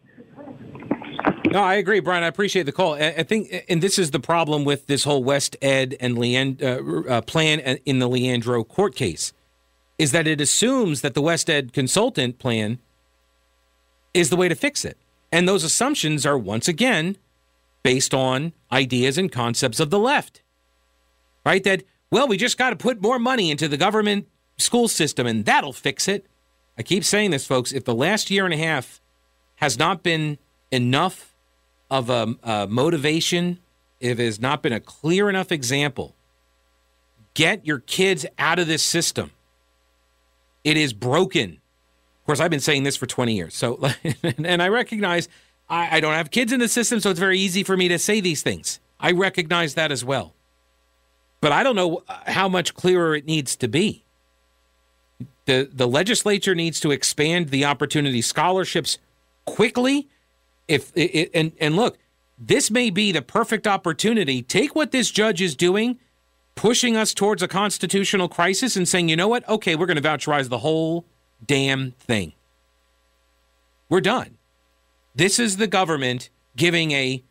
No, 1.52 1.62
I 1.62 1.76
agree, 1.76 2.00
Brian. 2.00 2.24
I 2.24 2.28
appreciate 2.28 2.64
the 2.64 2.72
call. 2.72 2.94
I 2.94 3.24
think, 3.24 3.66
and 3.68 3.84
this 3.84 4.00
is 4.00 4.12
the 4.12 4.20
problem 4.20 4.64
with 4.64 4.88
this 4.88 5.04
whole 5.04 5.24
WestEd 5.24 5.98
and 6.00 6.18
Leand, 6.18 6.64
uh, 6.64 6.82
uh, 7.10 7.22
plan 7.22 7.60
in 7.60 8.00
the 8.00 8.08
Leandro 8.08 8.64
court 8.64 8.96
case, 8.96 9.34
is 9.98 10.14
that 10.14 10.28
it 10.28 10.40
assumes 10.40 11.02
that 11.02 11.14
the 11.14 11.22
WestEd 11.22 11.74
consultant 11.74 12.40
plan 12.40 12.80
is 14.14 14.30
the 14.30 14.38
way 14.38 14.48
to 14.48 14.56
fix 14.56 14.86
it, 14.86 14.98
and 15.32 15.48
those 15.48 15.64
assumptions 15.64 16.26
are 16.26 16.38
once 16.38 16.68
again 16.68 17.18
based 17.84 18.14
on 18.14 18.54
ideas 18.72 19.18
and 19.18 19.32
concepts 19.32 19.80
of 19.80 19.90
the 19.90 20.00
left, 20.00 20.42
right? 21.46 21.64
That 21.64 21.84
well, 22.12 22.28
we 22.28 22.38
just 22.38 22.58
got 22.58 22.72
to 22.72 22.76
put 22.76 23.02
more 23.02 23.18
money 23.20 23.50
into 23.50 23.70
the 23.70 23.78
government 23.78 24.28
school 24.58 24.88
system, 24.90 25.26
and 25.26 25.46
that'll 25.46 25.74
fix 25.74 26.08
it. 26.08 26.28
I 26.78 26.84
keep 26.84 27.04
saying 27.04 27.32
this, 27.32 27.46
folks. 27.46 27.72
If 27.72 27.86
the 27.86 27.96
last 27.96 28.30
year 28.30 28.44
and 28.44 28.54
a 28.54 28.58
half 28.58 29.00
has 29.56 29.80
not 29.80 30.04
been 30.04 30.38
enough 30.72 31.34
of 31.90 32.10
a, 32.10 32.36
a 32.44 32.68
motivation, 32.68 33.60
if 34.00 34.20
it 34.20 34.26
has 34.26 34.42
not 34.42 34.62
been 34.62 34.74
a 34.74 34.80
clear 34.80 35.30
enough 35.30 35.52
example, 35.52 36.16
get 37.34 37.66
your 37.66 37.80
kids 37.80 38.26
out 38.38 38.60
of 38.60 38.68
this 38.68 38.84
system. 38.84 39.32
It 40.64 40.76
is 40.76 40.92
broken. 40.92 41.61
Course, 42.32 42.40
I've 42.40 42.50
been 42.50 42.62
saying 42.62 42.84
this 42.84 42.96
for 42.96 43.08
20 43.08 43.36
years. 43.36 43.54
So, 43.54 43.78
and 44.24 44.64
I 44.64 44.70
recognize 44.70 45.28
I, 45.70 45.98
I 45.98 46.00
don't 46.00 46.14
have 46.14 46.32
kids 46.32 46.54
in 46.54 46.62
the 46.62 46.70
system, 46.70 47.02
so 47.02 47.10
it's 47.10 47.20
very 47.20 47.38
easy 47.38 47.62
for 47.62 47.76
me 47.76 47.90
to 47.90 48.00
say 48.00 48.22
these 48.22 48.42
things. 48.42 48.80
I 49.02 49.12
recognize 49.12 49.74
that 49.74 49.92
as 49.92 50.06
well. 50.06 50.34
But 51.42 51.52
I 51.52 51.62
don't 51.62 51.76
know 51.76 52.04
uh, 52.08 52.32
how 52.32 52.48
much 52.48 52.74
clearer 52.74 53.18
it 53.18 53.26
needs 53.26 53.58
to 53.58 53.68
be. 53.68 54.06
The, 55.44 55.70
the 55.74 55.90
legislature 55.90 56.56
needs 56.56 56.80
to 56.80 56.92
expand 56.92 57.50
the 57.50 57.66
opportunity 57.66 58.22
scholarships 58.22 58.98
quickly 59.44 60.08
if 60.70 60.94
and 61.36 61.52
and 61.60 61.76
look, 61.76 61.98
this 62.40 62.72
may 62.72 62.92
be 62.92 63.12
the 63.12 63.22
perfect 63.22 63.68
opportunity. 63.68 64.42
Take 64.42 64.74
what 64.74 64.92
this 64.92 65.12
judge 65.12 65.42
is 65.42 65.54
doing, 65.54 66.00
pushing 66.56 66.96
us 66.96 67.14
towards 67.14 67.44
a 67.44 67.50
constitutional 67.50 68.30
crisis, 68.30 68.78
and 68.78 68.88
saying, 68.88 69.10
you 69.10 69.18
know 69.18 69.28
what? 69.28 69.46
Okay, 69.50 69.76
we're 69.76 69.86
going 69.86 70.02
to 70.02 70.10
voucherize 70.10 70.48
the 70.48 70.60
whole 70.60 71.06
damn 71.46 71.92
thing. 71.92 72.34
We're 73.90 74.02
done. 74.02 74.38
This 75.16 75.40
is 75.40 75.58
the 75.58 75.68
government 75.68 76.30
giving 76.56 76.92
a 76.92 77.24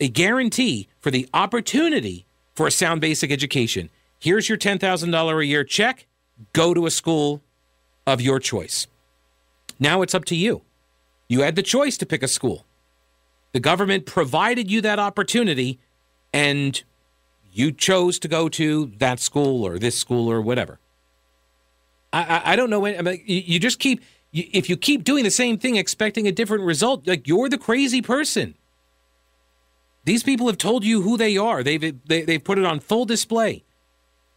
a 0.00 0.08
guarantee 0.08 0.88
for 1.00 1.10
the 1.10 1.28
opportunity 1.34 2.24
for 2.54 2.68
a 2.68 2.70
sound 2.70 3.00
basic 3.00 3.32
education. 3.32 3.90
Here's 4.20 4.48
your 4.48 4.58
$10,000 4.58 5.40
a 5.40 5.46
year 5.46 5.64
check. 5.64 6.06
Go 6.52 6.72
to 6.72 6.86
a 6.86 6.90
school 6.90 7.42
of 8.06 8.20
your 8.20 8.38
choice. 8.38 8.86
Now 9.80 10.02
it's 10.02 10.14
up 10.14 10.24
to 10.26 10.36
you. 10.36 10.62
You 11.28 11.42
had 11.42 11.56
the 11.56 11.62
choice 11.62 11.96
to 11.98 12.06
pick 12.06 12.22
a 12.22 12.28
school. 12.28 12.64
The 13.52 13.60
government 13.60 14.06
provided 14.06 14.70
you 14.70 14.80
that 14.82 14.98
opportunity, 14.98 15.78
and 16.32 16.82
you 17.52 17.72
chose 17.72 18.18
to 18.20 18.28
go 18.28 18.48
to 18.50 18.92
that 18.98 19.20
school 19.20 19.66
or 19.66 19.78
this 19.78 19.96
school 19.96 20.30
or 20.30 20.40
whatever. 20.40 20.78
I, 22.12 22.52
I, 22.52 22.56
don't 22.56 22.70
know. 22.70 22.80
When, 22.80 22.98
I 22.98 23.02
mean, 23.02 23.22
you 23.26 23.60
just 23.60 23.78
keep 23.78 24.02
if 24.32 24.68
you 24.68 24.76
keep 24.76 25.04
doing 25.04 25.24
the 25.24 25.30
same 25.30 25.58
thing 25.58 25.76
expecting 25.76 26.26
a 26.26 26.32
different 26.32 26.64
result, 26.64 27.06
like 27.06 27.26
you're 27.26 27.48
the 27.48 27.58
crazy 27.58 28.02
person. 28.02 28.54
These 30.04 30.22
people 30.22 30.46
have 30.46 30.58
told 30.58 30.84
you 30.84 31.02
who 31.02 31.16
they 31.16 31.36
are. 31.36 31.62
They've 31.62 31.94
they, 32.06 32.22
they've 32.22 32.42
put 32.42 32.58
it 32.58 32.64
on 32.64 32.80
full 32.80 33.04
display. 33.04 33.64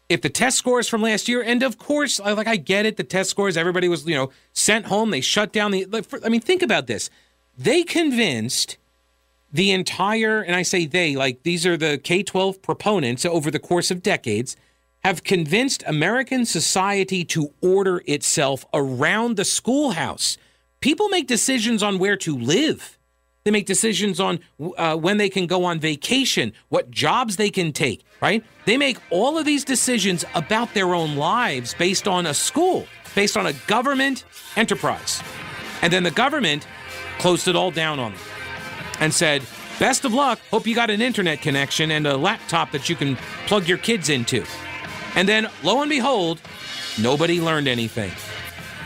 If 0.09 0.21
the 0.21 0.29
test 0.29 0.57
scores 0.57 0.89
from 0.89 1.01
last 1.01 1.29
year, 1.29 1.41
and 1.41 1.63
of 1.63 1.77
course, 1.77 2.19
like 2.19 2.47
I 2.47 2.57
get 2.57 2.85
it, 2.85 2.97
the 2.97 3.03
test 3.03 3.29
scores, 3.29 3.55
everybody 3.55 3.87
was 3.87 4.05
you 4.05 4.15
know 4.15 4.31
sent 4.53 4.87
home. 4.87 5.11
They 5.11 5.21
shut 5.21 5.53
down 5.53 5.71
the. 5.71 6.21
I 6.25 6.29
mean, 6.29 6.41
think 6.41 6.61
about 6.61 6.87
this. 6.87 7.09
They 7.57 7.83
convinced 7.83 8.77
the 9.53 9.71
entire, 9.71 10.41
and 10.41 10.55
I 10.55 10.61
say 10.61 10.85
they, 10.85 11.15
like 11.15 11.43
these 11.43 11.65
are 11.65 11.77
the 11.77 11.97
K 11.97 12.23
12 12.23 12.61
proponents 12.61 13.25
over 13.25 13.51
the 13.51 13.59
course 13.59 13.91
of 13.91 14.01
decades, 14.01 14.55
have 15.03 15.23
convinced 15.23 15.83
American 15.87 16.45
society 16.45 17.25
to 17.25 17.53
order 17.61 18.01
itself 18.05 18.65
around 18.73 19.35
the 19.35 19.45
schoolhouse. 19.45 20.37
People 20.79 21.09
make 21.09 21.27
decisions 21.27 21.81
on 21.81 21.99
where 21.99 22.17
to 22.17 22.35
live. 22.35 22.97
They 23.43 23.51
make 23.51 23.65
decisions 23.65 24.19
on 24.19 24.39
uh, 24.77 24.95
when 24.95 25.17
they 25.17 25.29
can 25.29 25.47
go 25.47 25.63
on 25.63 25.79
vacation, 25.79 26.53
what 26.69 26.91
jobs 26.91 27.37
they 27.37 27.49
can 27.49 27.73
take, 27.73 28.05
right? 28.21 28.43
They 28.65 28.77
make 28.77 28.97
all 29.09 29.37
of 29.39 29.45
these 29.45 29.63
decisions 29.63 30.23
about 30.35 30.75
their 30.75 30.93
own 30.93 31.15
lives 31.15 31.73
based 31.73 32.07
on 32.07 32.27
a 32.27 32.35
school, 32.35 32.85
based 33.15 33.37
on 33.37 33.47
a 33.47 33.53
government 33.65 34.25
enterprise. 34.55 35.23
And 35.81 35.91
then 35.91 36.03
the 36.03 36.11
government 36.11 36.67
closed 37.17 37.47
it 37.47 37.55
all 37.55 37.71
down 37.71 37.99
on 37.99 38.11
them 38.11 38.21
and 38.99 39.11
said, 39.11 39.43
Best 39.79 40.05
of 40.05 40.13
luck. 40.13 40.39
Hope 40.51 40.67
you 40.67 40.75
got 40.75 40.91
an 40.91 41.01
internet 41.01 41.41
connection 41.41 41.89
and 41.89 42.05
a 42.05 42.15
laptop 42.15 42.69
that 42.71 42.87
you 42.87 42.95
can 42.95 43.15
plug 43.47 43.67
your 43.67 43.79
kids 43.79 44.09
into. 44.09 44.45
And 45.15 45.27
then, 45.27 45.49
lo 45.63 45.81
and 45.81 45.89
behold, 45.89 46.41
nobody 46.99 47.41
learned 47.41 47.67
anything. 47.67 48.11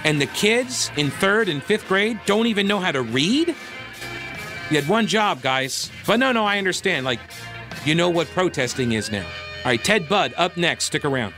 And 0.03 0.21
the 0.21 0.27
kids 0.27 0.91
in 0.97 1.09
third 1.09 1.49
and 1.49 1.63
fifth 1.63 1.87
grade 1.87 2.19
don't 2.25 2.47
even 2.47 2.67
know 2.67 2.79
how 2.79 2.91
to 2.91 3.01
read? 3.01 3.55
You 4.69 4.81
had 4.81 4.89
one 4.89 5.07
job, 5.07 5.41
guys. 5.41 5.91
But 6.05 6.17
no, 6.17 6.31
no, 6.31 6.45
I 6.45 6.57
understand. 6.57 7.05
Like, 7.05 7.19
you 7.85 7.95
know 7.95 8.09
what 8.09 8.27
protesting 8.27 8.93
is 8.93 9.11
now. 9.11 9.25
All 9.25 9.71
right, 9.71 9.83
Ted 9.83 10.09
Budd 10.09 10.33
up 10.37 10.57
next. 10.57 10.85
Stick 10.85 11.05
around. 11.05 11.33